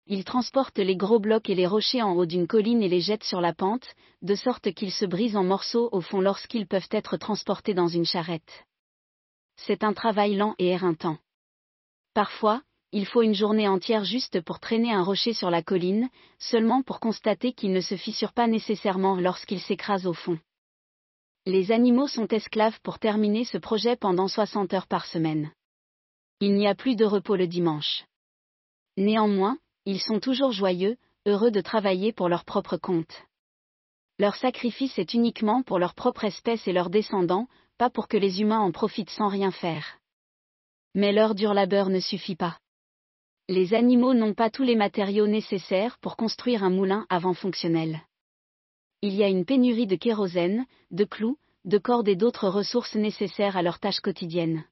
Ils 0.08 0.24
transportent 0.24 0.80
les 0.80 0.96
gros 0.96 1.20
blocs 1.20 1.50
et 1.50 1.56
les 1.56 1.68
rochers 1.68 2.02
en 2.02 2.14
haut 2.14 2.26
d'une 2.26 2.48
colline 2.48 2.82
et 2.82 2.90
les 2.90 3.02
jettent 3.02 3.24
sur 3.24 3.42
la 3.42 3.54
pente, 3.54 3.88
de 4.22 4.36
sorte 4.36 4.74
qu'ils 4.74 4.92
se 4.92 5.06
brisent 5.06 5.36
en 5.36 5.44
morceaux 5.44 5.90
au 5.92 6.02
fond 6.02 6.22
lorsqu'ils 6.22 6.68
peuvent 6.68 6.90
être 6.92 7.18
transportés 7.18 7.74
dans 7.74 7.88
une 7.88 8.06
charrette. 8.06 8.66
C'est 9.58 9.84
un 9.84 9.94
travail 9.94 10.36
lent 10.36 10.56
et 10.58 10.70
éreintant. 10.70 11.18
Parfois, 12.14 12.62
il 12.92 13.06
faut 13.06 13.22
une 13.22 13.36
journée 13.36 13.68
entière 13.68 14.04
juste 14.04 14.42
pour 14.42 14.60
traîner 14.60 14.92
un 14.92 15.04
rocher 15.04 15.34
sur 15.34 15.50
la 15.50 15.62
colline, 15.62 16.10
seulement 16.40 16.82
pour 16.82 17.00
constater 17.00 17.54
qu'il 17.54 17.72
ne 17.72 17.80
se 17.80 17.96
fissure 17.96 18.34
pas 18.34 18.48
nécessairement 18.48 19.16
lorsqu'il 19.16 19.62
s'écrase 19.62 20.06
au 20.06 20.14
fond. 20.14 20.40
Les 21.46 21.72
animaux 21.72 22.08
sont 22.08 22.28
esclaves 22.28 22.80
pour 22.82 23.00
terminer 23.00 23.46
ce 23.46 23.58
projet 23.58 23.96
pendant 23.96 24.28
60 24.28 24.74
heures 24.74 24.88
par 24.88 25.06
semaine. 25.06 25.52
Il 26.40 26.56
n'y 26.56 26.68
a 26.68 26.76
plus 26.76 26.96
de 26.96 27.06
repos 27.06 27.36
le 27.36 27.48
dimanche. 27.48 28.04
Néanmoins, 28.98 29.58
ils 29.86 30.00
sont 30.00 30.20
toujours 30.20 30.52
joyeux, 30.52 30.98
heureux 31.26 31.52
de 31.52 31.62
travailler 31.62 32.14
pour 32.14 32.30
leur 32.30 32.46
propre 32.46 32.78
compte. 32.78 33.24
Leur 34.20 34.36
sacrifice 34.36 34.98
est 35.00 35.14
uniquement 35.14 35.64
pour 35.64 35.80
leur 35.80 35.96
propre 35.96 36.26
espèce 36.26 36.68
et 36.68 36.74
leurs 36.74 36.90
descendants, 36.90 37.48
pas 37.78 37.90
pour 37.90 38.08
que 38.08 38.18
les 38.18 38.42
humains 38.42 38.60
en 38.60 38.72
profitent 38.72 39.10
sans 39.10 39.28
rien 39.28 39.52
faire. 39.52 39.98
Mais 40.94 41.12
leur 41.12 41.36
dur 41.36 41.54
labeur 41.54 41.90
ne 41.90 42.00
suffit 42.00 42.36
pas. 42.36 42.60
Les 43.48 43.74
animaux 43.74 44.14
n'ont 44.14 44.34
pas 44.34 44.50
tous 44.50 44.64
les 44.64 44.76
matériaux 44.76 45.28
nécessaires 45.28 45.98
pour 46.00 46.16
construire 46.16 46.64
un 46.64 46.70
moulin 46.70 47.06
avant 47.10 47.34
fonctionnel 47.34 48.02
il 49.02 49.16
y 49.16 49.24
a 49.24 49.28
une 49.28 49.46
pénurie 49.46 49.88
de 49.88 49.96
kérosène, 49.96 50.66
de 50.92 51.06
clous, 51.06 51.38
de 51.66 51.78
cordes 51.78 52.08
et 52.08 52.16
d'autres 52.16 52.48
ressources 52.48 52.96
nécessaires 52.96 53.58
à 53.58 53.62
leurs 53.62 53.80
tâches 53.80 54.00
quotidiennes. 54.00 54.64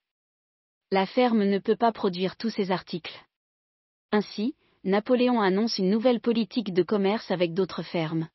La 0.91 1.05
ferme 1.05 1.43
ne 1.43 1.59
peut 1.59 1.75
pas 1.75 1.91
produire 1.91 2.35
tous 2.35 2.49
ces 2.49 2.71
articles. 2.71 3.25
Ainsi, 4.11 4.55
Napoléon 4.86 5.41
annonce 5.41 5.77
une 5.77 5.89
nouvelle 5.89 6.21
politique 6.21 6.74
de 6.74 6.83
commerce 6.83 7.31
avec 7.31 7.53
d'autres 7.53 7.83
fermes. 7.83 8.29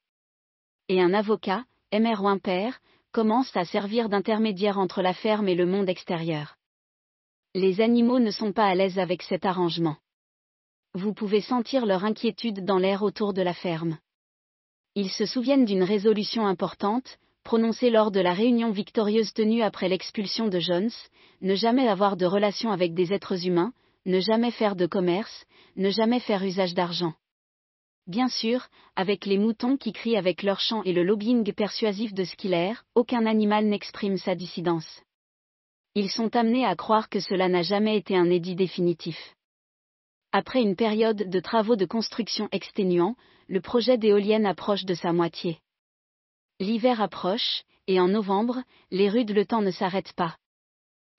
Et 0.91 1.01
un 1.01 1.15
avocat, 1.15 1.65
Mr. 1.91 2.21
Wimper, 2.21 2.71
commence 3.13 3.57
à 3.57 3.65
servir 3.65 4.11
d'intermédiaire 4.11 4.79
entre 4.79 5.01
la 5.01 5.15
ferme 5.15 5.49
et 5.49 5.55
le 5.55 5.65
monde 5.65 5.89
extérieur. 5.89 6.57
Les 7.55 7.81
animaux 7.81 8.19
ne 8.19 8.31
sont 8.31 8.53
pas 8.53 8.67
à 8.67 8.75
l'aise 8.75 8.99
avec 8.99 9.23
cet 9.23 9.47
arrangement. 9.47 9.97
Vous 10.93 11.15
pouvez 11.15 11.41
sentir 11.41 11.87
leur 11.87 12.05
inquiétude 12.05 12.65
dans 12.65 12.79
l'air 12.79 13.03
autour 13.03 13.33
de 13.33 13.41
la 13.41 13.55
ferme. 13.55 13.97
Ils 14.95 15.11
se 15.11 15.25
souviennent 15.25 15.65
d'une 15.65 15.83
résolution 15.83 16.47
importante, 16.47 17.19
prononcée 17.43 17.89
lors 17.89 18.11
de 18.11 18.21
la 18.21 18.35
réunion 18.35 18.71
victorieuse 18.71 19.33
tenue 19.33 19.63
après 19.63 19.89
l'expulsion 19.89 20.49
de 20.49 20.59
Jones, 20.59 20.91
ne 21.41 21.55
jamais 21.55 21.89
avoir 21.89 22.17
de 22.19 22.27
relation 22.27 22.71
avec 22.71 22.93
des 22.93 23.15
êtres 23.15 23.47
humains, 23.47 23.73
ne 24.07 24.21
jamais 24.21 24.51
faire 24.51 24.77
de 24.77 24.87
commerce, 24.87 25.45
ne 25.77 25.91
jamais 25.91 26.21
faire 26.21 26.45
usage 26.45 26.75
d'argent. 26.75 27.15
Bien 28.07 28.29
sûr, 28.29 28.67
avec 28.97 29.25
les 29.25 29.39
moutons 29.39 29.79
qui 29.79 29.93
crient 29.93 30.19
avec 30.19 30.43
leur 30.43 30.61
chant 30.61 30.83
et 30.83 30.93
le 30.93 31.03
lobbying 31.03 31.51
persuasif 31.55 32.13
de 32.13 32.25
Skiller, 32.25 32.75
aucun 32.95 33.25
animal 33.25 33.67
n'exprime 33.67 34.19
sa 34.19 34.35
dissidence. 34.35 35.03
Ils 35.95 36.11
sont 36.11 36.37
amenés 36.37 36.67
à 36.67 36.77
croire 36.77 37.09
que 37.09 37.21
cela 37.21 37.49
n'a 37.49 37.63
jamais 37.63 37.97
été 37.97 38.17
un 38.17 38.29
édit 38.29 38.57
définitif. 38.57 39.35
Après 40.33 40.61
une 40.61 40.77
période 40.77 41.31
de 41.31 41.41
travaux 41.41 41.77
de 41.77 41.87
construction 41.87 42.49
exténuants, 42.53 43.17
le 43.49 43.61
projet 43.61 43.97
d'éolienne 43.97 44.47
approche 44.47 44.85
de 44.85 44.95
sa 44.95 45.13
moitié. 45.13 45.61
L'hiver 46.61 47.01
approche, 47.01 47.63
et 47.87 48.01
en 48.01 48.09
novembre, 48.09 48.63
les 48.91 49.09
rues 49.09 49.25
de 49.25 49.33
le 49.33 49.47
temps 49.47 49.63
ne 49.63 49.71
s'arrêtent 49.71 50.15
pas. 50.15 50.37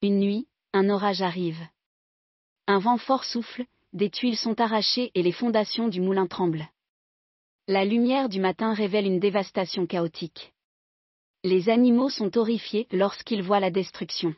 Une 0.01 0.19
nuit, 0.19 0.47
un 0.73 0.89
orage 0.89 1.21
arrive. 1.21 1.65
Un 2.67 2.79
vent 2.79 2.97
fort 2.97 3.25
souffle, 3.25 3.65
des 3.93 4.09
tuiles 4.09 4.37
sont 4.37 4.59
arrachées 4.59 5.11
et 5.13 5.21
les 5.21 5.31
fondations 5.31 5.87
du 5.87 6.01
moulin 6.01 6.27
tremblent. 6.27 6.67
La 7.67 7.85
lumière 7.85 8.27
du 8.27 8.39
matin 8.39 8.73
révèle 8.73 9.05
une 9.05 9.19
dévastation 9.19 9.85
chaotique. 9.85 10.53
Les 11.43 11.69
animaux 11.69 12.09
sont 12.09 12.37
horrifiés 12.37 12.87
lorsqu'ils 12.91 13.43
voient 13.43 13.59
la 13.59 13.69
destruction. 13.69 14.33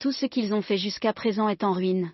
Tout 0.00 0.12
ce 0.12 0.26
qu'ils 0.26 0.54
ont 0.54 0.62
fait 0.62 0.76
jusqu'à 0.76 1.12
présent 1.12 1.48
est 1.48 1.62
en 1.62 1.72
ruine. 1.72 2.12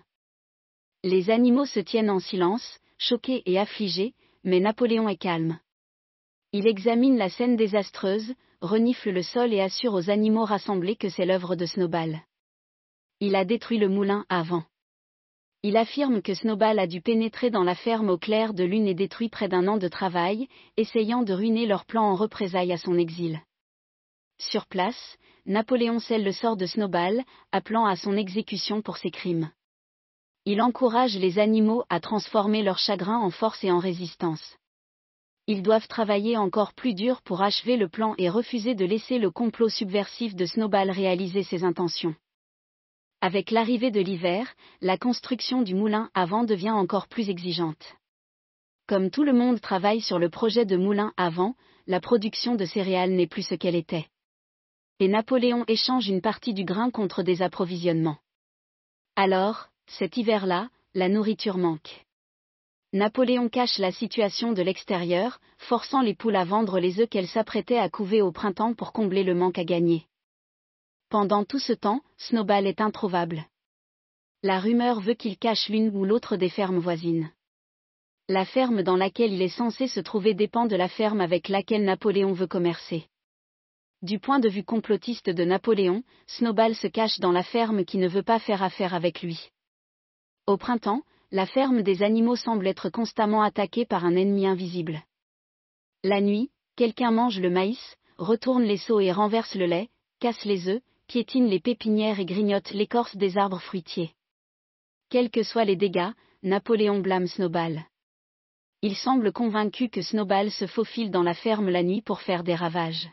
Les 1.03 1.29
animaux 1.29 1.65
se 1.65 1.79
tiennent 1.79 2.09
en 2.09 2.19
silence, 2.19 2.79
choqués 2.97 3.41
et 3.45 3.57
affligés, 3.57 4.13
mais 4.43 4.59
Napoléon 4.59 5.09
est 5.09 5.17
calme. 5.17 5.59
Il 6.51 6.67
examine 6.67 7.17
la 7.17 7.29
scène 7.29 7.55
désastreuse, 7.55 8.33
renifle 8.61 9.09
le 9.09 9.23
sol 9.23 9.53
et 9.53 9.61
assure 9.61 9.93
aux 9.93 10.09
animaux 10.09 10.45
rassemblés 10.45 10.95
que 10.95 11.09
c'est 11.09 11.25
l'œuvre 11.25 11.55
de 11.55 11.65
Snowball. 11.65 12.21
Il 13.19 13.35
a 13.35 13.45
détruit 13.45 13.77
le 13.77 13.89
moulin 13.89 14.25
avant. 14.29 14.63
Il 15.63 15.75
affirme 15.75 16.21
que 16.21 16.35
Snowball 16.35 16.77
a 16.77 16.85
dû 16.85 17.01
pénétrer 17.01 17.49
dans 17.49 17.63
la 17.63 17.73
ferme 17.73 18.09
au 18.09 18.17
clair 18.17 18.53
de 18.53 18.63
lune 18.63 18.87
et 18.87 18.93
détruit 18.93 19.29
près 19.29 19.47
d'un 19.47 19.67
an 19.67 19.77
de 19.77 19.87
travail, 19.87 20.47
essayant 20.77 21.23
de 21.23 21.33
ruiner 21.33 21.65
leur 21.65 21.85
plan 21.85 22.03
en 22.03 22.15
représailles 22.15 22.71
à 22.71 22.77
son 22.77 22.97
exil. 22.97 23.41
Sur 24.39 24.67
place, 24.67 25.17
Napoléon 25.47 25.99
scelle 25.99 26.23
le 26.23 26.31
sort 26.31 26.57
de 26.57 26.67
Snowball, 26.67 27.23
appelant 27.51 27.85
à 27.85 27.95
son 27.95 28.15
exécution 28.15 28.83
pour 28.83 28.97
ses 28.97 29.09
crimes. 29.09 29.49
Il 30.45 30.61
encourage 30.61 31.17
les 31.17 31.39
animaux 31.39 31.83
à 31.89 31.99
transformer 31.99 32.61
leur 32.61 32.77
chagrin 32.77 33.17
en 33.17 33.31
force 33.31 33.63
et 33.63 33.71
en 33.71 33.79
résistance. 33.79 34.57
Ils 35.47 35.63
doivent 35.63 35.87
travailler 35.87 36.37
encore 36.37 36.73
plus 36.73 36.93
dur 36.93 37.21
pour 37.23 37.41
achever 37.41 37.77
le 37.77 37.89
plan 37.89 38.13
et 38.17 38.29
refuser 38.29 38.75
de 38.75 38.85
laisser 38.85 39.17
le 39.17 39.31
complot 39.31 39.69
subversif 39.69 40.35
de 40.35 40.45
Snowball 40.45 40.91
réaliser 40.91 41.43
ses 41.43 41.63
intentions. 41.63 42.15
Avec 43.21 43.49
l'arrivée 43.49 43.89
de 43.89 43.99
l'hiver, 43.99 44.53
la 44.79 44.97
construction 44.97 45.63
du 45.63 45.73
moulin 45.73 46.11
à 46.13 46.25
vent 46.25 46.43
devient 46.43 46.71
encore 46.71 47.07
plus 47.07 47.29
exigeante. 47.29 47.95
Comme 48.87 49.09
tout 49.09 49.23
le 49.23 49.33
monde 49.33 49.59
travaille 49.59 50.01
sur 50.01 50.19
le 50.19 50.29
projet 50.29 50.65
de 50.65 50.77
moulin 50.77 51.13
à 51.17 51.29
vent, 51.29 51.55
la 51.87 51.99
production 51.99 52.55
de 52.55 52.65
céréales 52.65 53.11
n'est 53.11 53.27
plus 53.27 53.41
ce 53.41 53.55
qu'elle 53.55 53.75
était. 53.75 54.07
Et 54.99 55.07
Napoléon 55.07 55.65
échange 55.67 56.07
une 56.07 56.21
partie 56.21 56.53
du 56.53 56.63
grain 56.63 56.91
contre 56.91 57.23
des 57.23 57.41
approvisionnements. 57.41 58.17
Alors, 59.15 59.69
cet 59.87 60.17
hiver-là, 60.17 60.69
la 60.93 61.09
nourriture 61.09 61.57
manque. 61.57 62.05
Napoléon 62.93 63.49
cache 63.49 63.79
la 63.79 63.91
situation 63.91 64.53
de 64.53 64.61
l'extérieur, 64.61 65.39
forçant 65.57 66.01
les 66.01 66.13
poules 66.13 66.35
à 66.35 66.45
vendre 66.45 66.79
les 66.79 66.99
œufs 66.99 67.09
qu'elles 67.09 67.27
s'apprêtaient 67.27 67.79
à 67.79 67.89
couver 67.89 68.21
au 68.21 68.31
printemps 68.31 68.73
pour 68.73 68.93
combler 68.93 69.23
le 69.23 69.33
manque 69.33 69.57
à 69.57 69.65
gagner. 69.65 70.05
Pendant 71.09 71.45
tout 71.45 71.59
ce 71.59 71.71
temps, 71.71 72.01
Snowball 72.17 72.67
est 72.67 72.81
introuvable. 72.81 73.45
La 74.43 74.59
rumeur 74.59 74.99
veut 74.99 75.13
qu'il 75.13 75.37
cache 75.37 75.69
l'une 75.69 75.95
ou 75.95 76.03
l'autre 76.03 76.35
des 76.35 76.49
fermes 76.49 76.79
voisines. 76.79 77.31
La 78.27 78.43
ferme 78.43 78.83
dans 78.83 78.97
laquelle 78.97 79.31
il 79.31 79.41
est 79.41 79.47
censé 79.47 79.87
se 79.87 80.01
trouver 80.01 80.33
dépend 80.33 80.65
de 80.65 80.75
la 80.75 80.89
ferme 80.89 81.21
avec 81.21 81.47
laquelle 81.47 81.85
Napoléon 81.85 82.33
veut 82.33 82.47
commercer. 82.47 83.07
Du 84.01 84.19
point 84.19 84.39
de 84.39 84.49
vue 84.49 84.65
complotiste 84.65 85.29
de 85.29 85.45
Napoléon, 85.45 86.03
Snowball 86.27 86.75
se 86.75 86.87
cache 86.87 87.19
dans 87.19 87.31
la 87.31 87.43
ferme 87.43 87.85
qui 87.85 87.97
ne 87.97 88.09
veut 88.09 88.21
pas 88.21 88.39
faire 88.39 88.61
affaire 88.61 88.93
avec 88.93 89.21
lui. 89.21 89.49
Au 90.45 90.57
printemps, 90.57 91.03
la 91.31 91.45
ferme 91.45 91.83
des 91.83 92.03
animaux 92.03 92.35
semble 92.35 92.67
être 92.67 92.89
constamment 92.89 93.43
attaquée 93.43 93.85
par 93.85 94.03
un 94.03 94.15
ennemi 94.17 94.45
invisible. 94.45 95.01
La 96.03 96.19
nuit, 96.19 96.51
quelqu'un 96.75 97.11
mange 97.11 97.39
le 97.39 97.49
maïs, 97.49 97.95
retourne 98.17 98.63
les 98.63 98.77
seaux 98.77 98.99
et 98.99 99.13
renverse 99.13 99.55
le 99.55 99.65
lait, 99.65 99.89
casse 100.19 100.43
les 100.43 100.67
œufs, 100.67 100.81
piétine 101.07 101.47
les 101.47 101.61
pépinières 101.61 102.19
et 102.19 102.25
grignote 102.25 102.71
l'écorce 102.71 103.15
des 103.15 103.37
arbres 103.37 103.61
fruitiers. 103.61 104.11
Quels 105.09 105.29
que 105.29 105.41
soient 105.41 105.63
les 105.63 105.77
dégâts, 105.77 106.11
Napoléon 106.43 106.99
blâme 106.99 107.27
Snowball. 107.27 107.85
Il 108.81 108.93
semble 108.93 109.31
convaincu 109.31 109.87
que 109.87 110.01
Snowball 110.01 110.51
se 110.51 110.67
faufile 110.67 111.09
dans 111.09 111.23
la 111.23 111.33
ferme 111.33 111.69
la 111.69 111.81
nuit 111.81 112.01
pour 112.01 112.19
faire 112.19 112.43
des 112.43 112.55
ravages. 112.55 113.09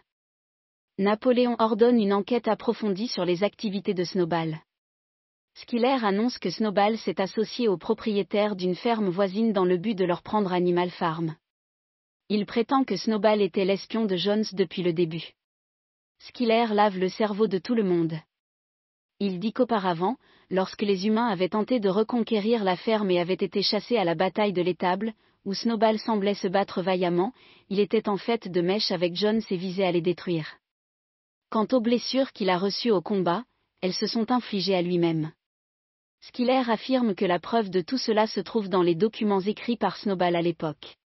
Napoléon 0.98 1.54
ordonne 1.60 2.00
une 2.00 2.12
enquête 2.12 2.48
approfondie 2.48 3.06
sur 3.06 3.24
les 3.24 3.44
activités 3.44 3.94
de 3.94 4.02
Snowball. 4.02 4.58
Skiller 5.54 6.04
annonce 6.04 6.38
que 6.38 6.50
Snowball 6.50 6.98
s'est 6.98 7.20
associé 7.20 7.68
aux 7.68 7.78
propriétaires 7.78 8.56
d'une 8.56 8.74
ferme 8.74 9.08
voisine 9.08 9.52
dans 9.52 9.64
le 9.64 9.76
but 9.76 9.94
de 9.94 10.04
leur 10.04 10.22
prendre 10.22 10.52
Animal 10.52 10.90
Farm. 10.90 11.36
Il 12.28 12.44
prétend 12.44 12.82
que 12.82 12.96
Snowball 12.96 13.40
était 13.40 13.64
l'espion 13.64 14.04
de 14.04 14.16
Jones 14.16 14.44
depuis 14.52 14.82
le 14.82 14.92
début. 14.92 15.34
Skiller 16.18 16.66
lave 16.73 16.99
le 16.99 17.09
cerveau 17.09 17.47
de 17.47 17.59
tout 17.59 17.75
le 17.75 17.85
monde. 17.85 18.14
Il 19.21 19.38
dit 19.38 19.52
qu'auparavant, 19.52 20.16
lorsque 20.50 20.83
les 20.83 21.06
humains 21.06 21.28
avaient 21.28 21.49
tenté 21.49 21.80
de 21.80 21.88
reconquérir 21.88 22.64
la 22.64 22.76
ferme 22.76 23.11
et 23.11 23.21
avaient 23.21 23.35
été 23.35 23.62
chassés 23.62 23.97
à 23.97 24.04
la 24.04 24.14
bataille 24.14 24.52
de 24.52 24.62
l'étable, 24.62 25.14
où 25.44 25.54
Snowball 25.54 25.99
semblait 25.99 26.35
se 26.35 26.49
battre 26.49 26.83
vaillamment, 26.83 27.33
il 27.68 27.80
était 27.80 28.09
en 28.09 28.16
fait 28.16 28.49
de 28.49 28.61
mèche 28.61 28.90
avec 28.90 29.14
Jones 29.14 29.42
et 29.50 29.56
visait 29.56 29.85
à 29.85 29.92
les 29.92 30.00
détruire. 30.00 30.56
Quant 31.50 31.66
aux 31.73 31.80
blessures 31.80 32.33
qu'il 32.33 32.50
a 32.50 32.59
reçues 32.59 32.90
au 32.90 33.00
combat, 33.00 33.44
elles 33.80 33.92
se 33.92 34.06
sont 34.06 34.33
infligées 34.33 34.75
à 34.75 34.83
lui-même. 34.83 35.33
Skiller 36.23 36.71
affirme 36.71 37.14
que 37.14 37.26
la 37.26 37.38
preuve 37.38 37.68
de 37.68 37.83
tout 37.83 37.99
cela 37.99 38.26
se 38.26 38.40
trouve 38.40 38.71
dans 38.71 38.83
les 38.83 38.94
documents 38.94 39.40
écrits 39.40 39.76
par 39.76 39.99
Snowball 39.99 40.37
à 40.37 40.42
l'époque. 40.42 40.97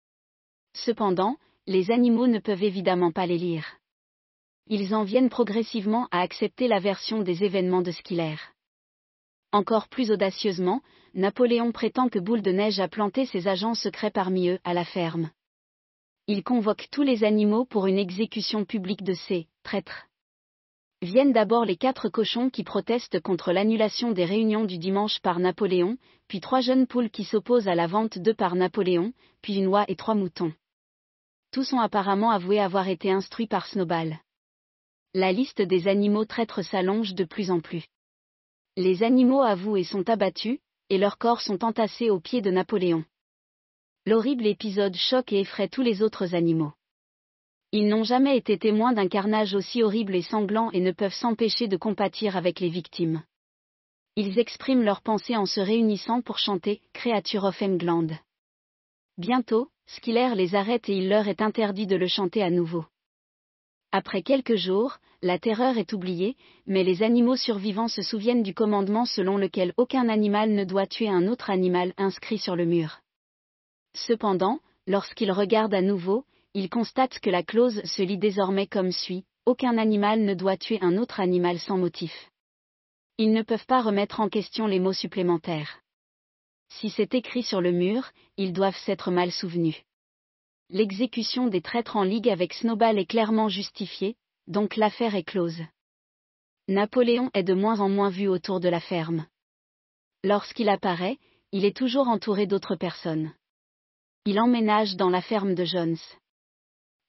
Cependant, 0.74 1.36
les 1.66 1.90
animaux 1.90 2.28
ne 2.28 2.38
peuvent 2.38 2.62
évidemment 2.62 3.10
pas 3.10 3.26
les 3.26 3.36
lire. 3.36 3.77
Ils 4.70 4.94
en 4.94 5.02
viennent 5.02 5.30
progressivement 5.30 6.08
à 6.10 6.20
accepter 6.20 6.68
la 6.68 6.78
version 6.78 7.22
des 7.22 7.42
événements 7.42 7.80
de 7.80 7.90
Skiller. 7.90 8.36
Encore 9.50 9.88
plus 9.88 10.10
audacieusement, 10.10 10.82
Napoléon 11.14 11.72
prétend 11.72 12.10
que 12.10 12.18
Boule 12.18 12.42
de 12.42 12.52
Neige 12.52 12.78
a 12.78 12.86
planté 12.86 13.24
ses 13.24 13.48
agents 13.48 13.74
secrets 13.74 14.10
parmi 14.10 14.50
eux 14.50 14.58
à 14.64 14.74
la 14.74 14.84
ferme. 14.84 15.30
Il 16.26 16.44
convoque 16.44 16.88
tous 16.92 17.02
les 17.02 17.24
animaux 17.24 17.64
pour 17.64 17.86
une 17.86 17.96
exécution 17.96 18.66
publique 18.66 19.02
de 19.02 19.14
ces 19.14 19.48
traîtres. 19.62 20.04
Viennent 21.00 21.32
d'abord 21.32 21.64
les 21.64 21.76
quatre 21.76 22.10
cochons 22.10 22.50
qui 22.50 22.62
protestent 22.62 23.20
contre 23.20 23.52
l'annulation 23.52 24.12
des 24.12 24.26
réunions 24.26 24.66
du 24.66 24.76
dimanche 24.76 25.20
par 25.20 25.38
Napoléon, 25.38 25.96
puis 26.26 26.40
trois 26.40 26.60
jeunes 26.60 26.86
poules 26.86 27.08
qui 27.08 27.24
s'opposent 27.24 27.68
à 27.68 27.74
la 27.74 27.86
vente 27.86 28.18
d'eux 28.18 28.34
par 28.34 28.54
Napoléon, 28.54 29.14
puis 29.40 29.54
une 29.54 29.68
oie 29.68 29.86
et 29.88 29.96
trois 29.96 30.14
moutons. 30.14 30.52
Tous 31.52 31.72
ont 31.72 31.80
apparemment 31.80 32.30
avoué 32.30 32.60
avoir 32.60 32.88
été 32.88 33.10
instruits 33.10 33.46
par 33.46 33.66
Snowball. 33.66 34.18
La 35.14 35.32
liste 35.32 35.62
des 35.62 35.88
animaux 35.88 36.24
traîtres 36.24 36.62
s'allonge 36.62 37.14
de 37.14 37.24
plus 37.24 37.50
en 37.50 37.60
plus. 37.60 37.86
Les 38.76 39.02
animaux 39.02 39.42
avouent 39.42 39.76
et 39.76 39.84
sont 39.84 40.08
abattus, 40.08 40.58
et 40.90 40.98
leurs 40.98 41.18
corps 41.18 41.40
sont 41.40 41.64
entassés 41.64 42.10
aux 42.10 42.20
pieds 42.20 42.42
de 42.42 42.50
Napoléon. 42.50 43.04
L'horrible 44.06 44.46
épisode 44.46 44.94
choque 44.94 45.32
et 45.32 45.40
effraie 45.40 45.68
tous 45.68 45.82
les 45.82 46.02
autres 46.02 46.34
animaux. 46.34 46.72
Ils 47.72 47.88
n'ont 47.88 48.04
jamais 48.04 48.36
été 48.36 48.58
témoins 48.58 48.92
d'un 48.92 49.08
carnage 49.08 49.54
aussi 49.54 49.82
horrible 49.82 50.14
et 50.14 50.22
sanglant 50.22 50.70
et 50.72 50.80
ne 50.80 50.92
peuvent 50.92 51.12
s'empêcher 51.12 51.68
de 51.68 51.76
compatir 51.76 52.36
avec 52.36 52.60
les 52.60 52.70
victimes. 52.70 53.22
Ils 54.16 54.38
expriment 54.38 54.84
leurs 54.84 55.02
pensées 55.02 55.36
en 55.36 55.46
se 55.46 55.60
réunissant 55.60 56.22
pour 56.22 56.38
chanter 56.38 56.80
Creature 56.92 57.44
of 57.44 57.60
England. 57.60 58.08
Bientôt, 59.16 59.70
Skiller 59.86 60.34
les 60.34 60.54
arrête 60.54 60.88
et 60.90 60.96
il 60.98 61.08
leur 61.08 61.28
est 61.28 61.40
interdit 61.40 61.86
de 61.86 61.96
le 61.96 62.08
chanter 62.08 62.42
à 62.42 62.50
nouveau. 62.50 62.84
Après 63.90 64.22
quelques 64.22 64.56
jours, 64.56 64.98
la 65.22 65.38
terreur 65.38 65.78
est 65.78 65.92
oubliée, 65.94 66.36
mais 66.66 66.84
les 66.84 67.02
animaux 67.02 67.36
survivants 67.36 67.88
se 67.88 68.02
souviennent 68.02 68.42
du 68.42 68.52
commandement 68.52 69.06
selon 69.06 69.38
lequel 69.38 69.72
aucun 69.78 70.08
animal 70.08 70.50
ne 70.52 70.64
doit 70.64 70.86
tuer 70.86 71.08
un 71.08 71.26
autre 71.26 71.48
animal 71.48 71.94
inscrit 71.96 72.38
sur 72.38 72.54
le 72.54 72.66
mur. 72.66 73.00
Cependant, 73.94 74.60
lorsqu'ils 74.86 75.32
regardent 75.32 75.74
à 75.74 75.82
nouveau, 75.82 76.24
il 76.52 76.68
constate 76.68 77.18
que 77.18 77.30
la 77.30 77.42
clause 77.42 77.82
se 77.84 78.02
lit 78.02 78.18
désormais 78.18 78.66
comme 78.66 78.92
suit, 78.92 79.24
aucun 79.46 79.78
animal 79.78 80.20
ne 80.20 80.34
doit 80.34 80.58
tuer 80.58 80.78
un 80.82 80.98
autre 80.98 81.20
animal 81.20 81.58
sans 81.58 81.78
motif. 81.78 82.30
Ils 83.16 83.32
ne 83.32 83.42
peuvent 83.42 83.66
pas 83.66 83.80
remettre 83.80 84.20
en 84.20 84.28
question 84.28 84.66
les 84.66 84.80
mots 84.80 84.92
supplémentaires. 84.92 85.80
Si 86.68 86.90
c'est 86.90 87.14
écrit 87.14 87.42
sur 87.42 87.62
le 87.62 87.72
mur, 87.72 88.10
ils 88.36 88.52
doivent 88.52 88.76
s'être 88.76 89.10
mal 89.10 89.32
souvenus. 89.32 89.82
L'exécution 90.70 91.46
des 91.46 91.62
traîtres 91.62 91.96
en 91.96 92.02
ligue 92.02 92.28
avec 92.28 92.52
Snowball 92.54 92.98
est 92.98 93.06
clairement 93.06 93.48
justifiée, 93.48 94.16
donc 94.46 94.76
l'affaire 94.76 95.14
est 95.14 95.22
close. 95.22 95.60
Napoléon 96.68 97.30
est 97.34 97.42
de 97.42 97.54
moins 97.54 97.80
en 97.80 97.88
moins 97.88 98.10
vu 98.10 98.28
autour 98.28 98.60
de 98.60 98.68
la 98.68 98.80
ferme. 98.80 99.26
Lorsqu'il 100.24 100.68
apparaît, 100.68 101.18
il 101.52 101.64
est 101.64 101.76
toujours 101.76 102.08
entouré 102.08 102.46
d'autres 102.46 102.76
personnes. 102.76 103.32
Il 104.26 104.38
emménage 104.40 104.96
dans 104.96 105.08
la 105.08 105.22
ferme 105.22 105.54
de 105.54 105.64
Jones 105.64 105.96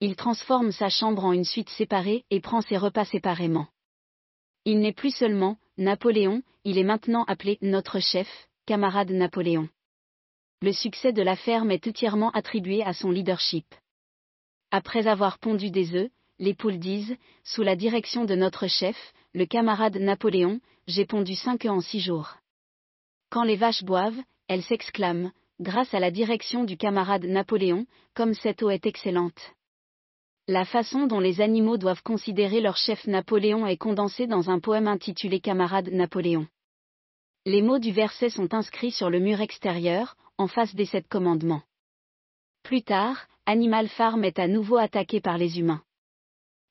il 0.02 0.16
transforme 0.16 0.72
sa 0.72 0.90
chambre 0.90 1.26
en 1.26 1.34
une 1.34 1.46
suite 1.46 1.70
séparée 1.70 2.24
et 2.30 2.40
prend 2.40 2.62
ses 2.62 2.78
repas 2.78 3.06
séparément. 3.06 3.68
Il 4.66 4.80
n'est 4.80 4.94
plus 4.94 5.14
seulement 5.14 5.58
Napoléon, 5.78 6.42
il 6.64 6.78
est 6.78 6.84
maintenant 6.84 7.24
appelé 7.26 7.58
notre 7.62 8.00
chef, 8.00 8.28
camarade 8.66 9.12
Napoléon. 9.12 9.68
Le 10.62 10.74
succès 10.74 11.14
de 11.14 11.22
la 11.22 11.38
ferme 11.38 11.72
est 11.72 11.88
entièrement 11.88 12.32
attribué 12.32 12.84
à 12.84 12.92
son 12.92 13.12
leadership. 13.12 13.66
Après 14.72 15.08
avoir 15.08 15.40
pondu 15.40 15.72
des 15.72 15.96
œufs, 15.96 16.12
les 16.38 16.54
poules 16.54 16.80
disent, 16.80 17.16
sous 17.46 17.64
la 17.64 17.78
direction 17.78 18.26
de 18.26 18.36
notre 18.36 18.68
chef, 18.68 18.98
le 19.34 19.46
camarade 19.46 19.96
Napoléon, 19.96 20.60
j'ai 20.86 21.06
pondu 21.06 21.36
cinq 21.36 21.64
œufs 21.64 21.72
en 21.72 21.80
six 21.80 22.02
jours. 22.02 22.36
Quand 23.30 23.44
les 23.44 23.56
vaches 23.56 23.84
boivent, 23.84 24.20
elles 24.50 24.64
s'exclament, 24.64 25.32
grâce 25.62 25.94
à 25.94 26.00
la 26.00 26.12
direction 26.12 26.66
du 26.66 26.76
camarade 26.76 27.24
Napoléon, 27.24 27.86
comme 28.14 28.34
cette 28.34 28.62
eau 28.62 28.70
est 28.70 28.86
excellente. 28.86 29.54
La 30.48 30.66
façon 30.66 31.08
dont 31.08 31.22
les 31.22 31.40
animaux 31.40 31.78
doivent 31.78 32.04
considérer 32.04 32.60
leur 32.60 32.76
chef 32.76 33.08
Napoléon 33.08 33.66
est 33.66 33.78
condensée 33.78 34.28
dans 34.28 34.50
un 34.50 34.60
poème 34.60 34.88
intitulé 34.90 35.40
Camarade 35.40 35.90
Napoléon. 35.90 36.48
Les 37.46 37.62
mots 37.62 37.80
du 37.80 37.92
verset 37.92 38.30
sont 38.30 38.54
inscrits 38.54 38.92
sur 38.92 39.10
le 39.10 39.20
mur 39.20 39.40
extérieur, 39.40 40.18
en 40.40 40.48
face 40.48 40.74
des 40.74 40.86
sept 40.86 41.08
commandements. 41.10 41.64
Plus 42.64 42.82
tard, 42.82 43.28
Animal 43.46 43.90
Farm 43.90 44.24
est 44.24 44.40
à 44.40 44.48
nouveau 44.48 44.78
attaqué 44.78 45.20
par 45.20 45.38
les 45.38 45.60
humains. 45.60 45.84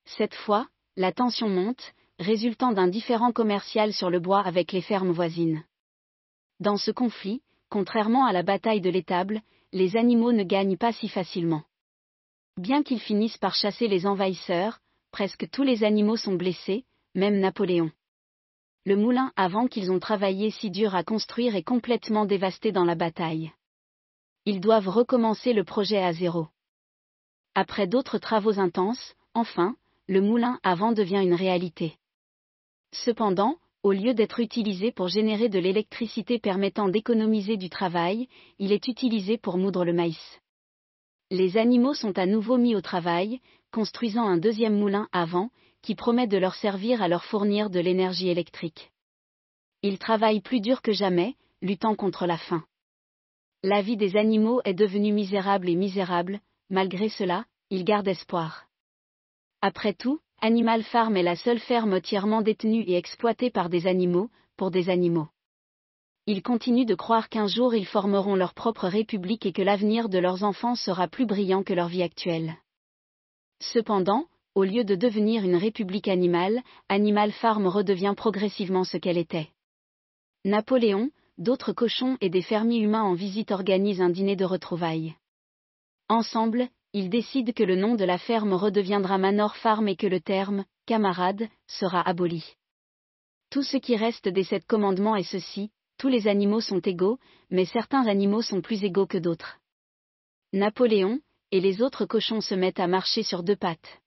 Cette 0.06 0.34
fois, 0.34 0.66
la 0.96 1.12
tension 1.12 1.50
monte, 1.50 1.92
résultant 2.18 2.72
d'un 2.72 2.88
différend 2.88 3.30
commercial 3.30 3.92
sur 3.92 4.08
le 4.08 4.20
bois 4.20 4.40
avec 4.40 4.72
les 4.72 4.80
fermes 4.80 5.10
voisines. 5.10 5.64
Dans 6.60 6.78
ce 6.78 6.90
conflit, 6.90 7.42
contrairement 7.68 8.24
à 8.24 8.32
la 8.32 8.42
bataille 8.42 8.80
de 8.80 8.88
l'étable, 8.88 9.42
les 9.72 9.98
animaux 9.98 10.32
ne 10.32 10.44
gagnent 10.44 10.78
pas 10.78 10.92
si 10.92 11.08
facilement. 11.08 11.62
Bien 12.56 12.82
qu'ils 12.82 13.00
finissent 13.00 13.36
par 13.36 13.54
chasser 13.54 13.86
les 13.86 14.06
envahisseurs, 14.06 14.80
presque 15.12 15.48
tous 15.50 15.62
les 15.62 15.84
animaux 15.84 16.16
sont 16.16 16.34
blessés, 16.34 16.86
même 17.14 17.38
Napoléon. 17.38 17.90
Le 18.86 18.96
moulin 18.96 19.30
avant 19.36 19.66
qu'ils 19.66 19.92
ont 19.92 19.98
travaillé 19.98 20.50
si 20.50 20.70
dur 20.70 20.94
à 20.94 21.04
construire 21.04 21.54
est 21.54 21.62
complètement 21.62 22.24
dévasté 22.24 22.72
dans 22.72 22.84
la 22.84 22.94
bataille. 22.94 23.52
Ils 24.48 24.60
doivent 24.60 24.88
recommencer 24.88 25.52
le 25.52 25.62
projet 25.62 26.02
à 26.02 26.12
zéro. 26.12 26.48
Après 27.54 27.86
d'autres 27.86 28.18
travaux 28.18 28.58
intenses, 28.58 29.14
enfin, 29.34 29.76
le 30.08 30.20
moulin 30.20 30.58
avant 30.64 30.90
devient 30.90 31.22
une 31.22 31.34
réalité. 31.34 31.94
Cependant, 32.92 33.58
au 33.84 33.92
lieu 33.92 34.12
d'être 34.14 34.40
utilisé 34.40 34.90
pour 34.90 35.06
générer 35.08 35.48
de 35.48 35.60
l'électricité 35.60 36.40
permettant 36.40 36.88
d'économiser 36.88 37.56
du 37.56 37.70
travail, 37.70 38.26
il 38.58 38.72
est 38.72 38.88
utilisé 38.88 39.38
pour 39.38 39.56
moudre 39.56 39.84
le 39.84 39.92
maïs 39.92 40.40
les 41.30 41.58
animaux 41.58 41.94
sont 41.94 42.18
à 42.18 42.26
nouveau 42.26 42.56
mis 42.56 42.74
au 42.74 42.80
travail, 42.80 43.40
construisant 43.70 44.26
un 44.26 44.38
deuxième 44.38 44.78
moulin 44.78 45.08
à 45.12 45.26
vent, 45.26 45.50
qui 45.82 45.94
promet 45.94 46.26
de 46.26 46.38
leur 46.38 46.54
servir 46.54 47.02
à 47.02 47.08
leur 47.08 47.24
fournir 47.24 47.70
de 47.70 47.80
l'énergie 47.80 48.28
électrique. 48.28 48.90
Ils 49.82 49.98
travaillent 49.98 50.40
plus 50.40 50.60
dur 50.60 50.82
que 50.82 50.92
jamais, 50.92 51.36
luttant 51.62 51.94
contre 51.94 52.26
la 52.26 52.38
faim. 52.38 52.64
La 53.64 53.82
vie 53.82 53.96
des 53.96 54.16
animaux 54.16 54.60
est 54.64 54.74
devenue 54.74 55.12
misérable 55.12 55.68
et 55.68 55.74
misérable, 55.74 56.40
malgré 56.70 57.08
cela, 57.08 57.44
ils 57.70 57.84
gardent 57.84 58.06
espoir. 58.06 58.68
Après 59.62 59.94
tout, 59.94 60.20
Animal 60.40 60.84
Farm 60.84 61.16
est 61.16 61.24
la 61.24 61.34
seule 61.34 61.58
ferme 61.58 61.94
entièrement 61.94 62.40
détenue 62.40 62.82
et 62.82 62.96
exploitée 62.96 63.50
par 63.50 63.68
des 63.68 63.88
animaux, 63.88 64.30
pour 64.56 64.70
des 64.70 64.90
animaux. 64.90 65.26
Ils 66.26 66.42
continuent 66.42 66.86
de 66.86 66.94
croire 66.94 67.28
qu'un 67.28 67.48
jour 67.48 67.74
ils 67.74 67.86
formeront 67.86 68.36
leur 68.36 68.54
propre 68.54 68.86
république 68.86 69.44
et 69.44 69.52
que 69.52 69.62
l'avenir 69.62 70.08
de 70.08 70.18
leurs 70.18 70.44
enfants 70.44 70.76
sera 70.76 71.08
plus 71.08 71.26
brillant 71.26 71.64
que 71.64 71.74
leur 71.74 71.88
vie 71.88 72.04
actuelle. 72.04 72.54
Cependant, 73.60 74.26
au 74.54 74.62
lieu 74.62 74.84
de 74.84 74.94
devenir 74.94 75.42
une 75.42 75.56
république 75.56 76.06
animale, 76.06 76.62
Animal 76.88 77.32
Farm 77.32 77.66
redevient 77.66 78.14
progressivement 78.16 78.84
ce 78.84 78.98
qu'elle 78.98 79.18
était. 79.18 79.48
Napoléon, 80.44 81.10
d'autres 81.38 81.72
cochons 81.72 82.18
et 82.20 82.30
des 82.30 82.42
fermiers 82.42 82.80
humains 82.80 83.02
en 83.02 83.14
visite 83.14 83.52
organisent 83.52 84.00
un 84.00 84.10
dîner 84.10 84.36
de 84.36 84.44
retrouvailles. 84.44 85.14
Ensemble, 86.08 86.68
ils 86.92 87.10
décident 87.10 87.52
que 87.52 87.62
le 87.62 87.76
nom 87.76 87.94
de 87.94 88.04
la 88.04 88.18
ferme 88.18 88.54
redeviendra 88.54 89.18
Manor 89.18 89.56
Farm 89.56 89.88
et 89.88 89.96
que 89.96 90.06
le 90.06 90.20
terme, 90.20 90.64
camarade, 90.86 91.48
sera 91.66 92.00
aboli. 92.00 92.56
Tout 93.50 93.62
ce 93.62 93.76
qui 93.76 93.96
reste 93.96 94.28
des 94.28 94.44
sept 94.44 94.66
commandements 94.66 95.16
est 95.16 95.22
ceci, 95.22 95.70
tous 95.98 96.08
les 96.08 96.28
animaux 96.28 96.60
sont 96.60 96.80
égaux, 96.80 97.18
mais 97.50 97.64
certains 97.64 98.06
animaux 98.06 98.42
sont 98.42 98.60
plus 98.60 98.84
égaux 98.84 99.06
que 99.06 99.18
d'autres. 99.18 99.58
Napoléon, 100.52 101.20
et 101.50 101.60
les 101.60 101.82
autres 101.82 102.04
cochons 102.04 102.40
se 102.40 102.54
mettent 102.54 102.80
à 102.80 102.86
marcher 102.86 103.22
sur 103.22 103.42
deux 103.42 103.56
pattes. 103.56 104.00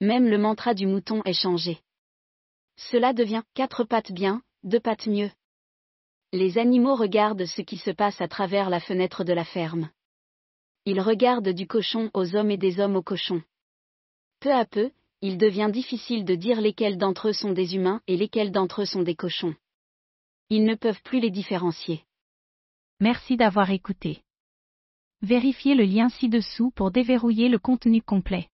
Même 0.00 0.28
le 0.28 0.38
mantra 0.38 0.74
du 0.74 0.86
mouton 0.86 1.22
est 1.24 1.32
changé. 1.32 1.80
Cela 2.76 3.12
devient 3.12 3.42
quatre 3.54 3.84
pattes 3.84 4.12
bien, 4.12 4.42
deux 4.62 4.80
pattes 4.80 5.06
mieux. 5.06 5.30
Les 6.34 6.58
animaux 6.58 6.96
regardent 6.96 7.46
ce 7.46 7.62
qui 7.62 7.76
se 7.76 7.92
passe 7.92 8.20
à 8.20 8.26
travers 8.26 8.68
la 8.68 8.80
fenêtre 8.80 9.22
de 9.22 9.32
la 9.32 9.44
ferme. 9.44 9.90
Ils 10.84 11.00
regardent 11.00 11.50
du 11.50 11.68
cochon 11.68 12.10
aux 12.12 12.34
hommes 12.34 12.50
et 12.50 12.56
des 12.56 12.80
hommes 12.80 12.96
aux 12.96 13.04
cochons. 13.04 13.40
Peu 14.40 14.52
à 14.52 14.64
peu, 14.64 14.90
il 15.20 15.38
devient 15.38 15.70
difficile 15.72 16.24
de 16.24 16.34
dire 16.34 16.60
lesquels 16.60 16.98
d'entre 16.98 17.28
eux 17.28 17.32
sont 17.32 17.52
des 17.52 17.76
humains 17.76 18.00
et 18.08 18.16
lesquels 18.16 18.50
d'entre 18.50 18.82
eux 18.82 18.84
sont 18.84 19.02
des 19.02 19.14
cochons. 19.14 19.54
Ils 20.50 20.64
ne 20.64 20.74
peuvent 20.74 21.02
plus 21.04 21.20
les 21.20 21.30
différencier. 21.30 22.02
Merci 22.98 23.36
d'avoir 23.36 23.70
écouté. 23.70 24.24
Vérifiez 25.22 25.76
le 25.76 25.84
lien 25.84 26.08
ci-dessous 26.08 26.72
pour 26.72 26.90
déverrouiller 26.90 27.48
le 27.48 27.60
contenu 27.60 28.02
complet. 28.02 28.48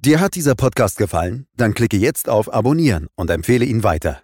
Dir 0.00 0.20
hat 0.20 0.36
dieser 0.36 0.54
Podcast 0.54 0.96
gefallen? 0.96 1.48
Dann 1.56 1.74
klicke 1.74 1.96
jetzt 1.96 2.28
auf 2.28 2.52
Abonnieren 2.54 3.08
und 3.16 3.30
empfehle 3.30 3.64
ihn 3.64 3.82
weiter. 3.82 4.23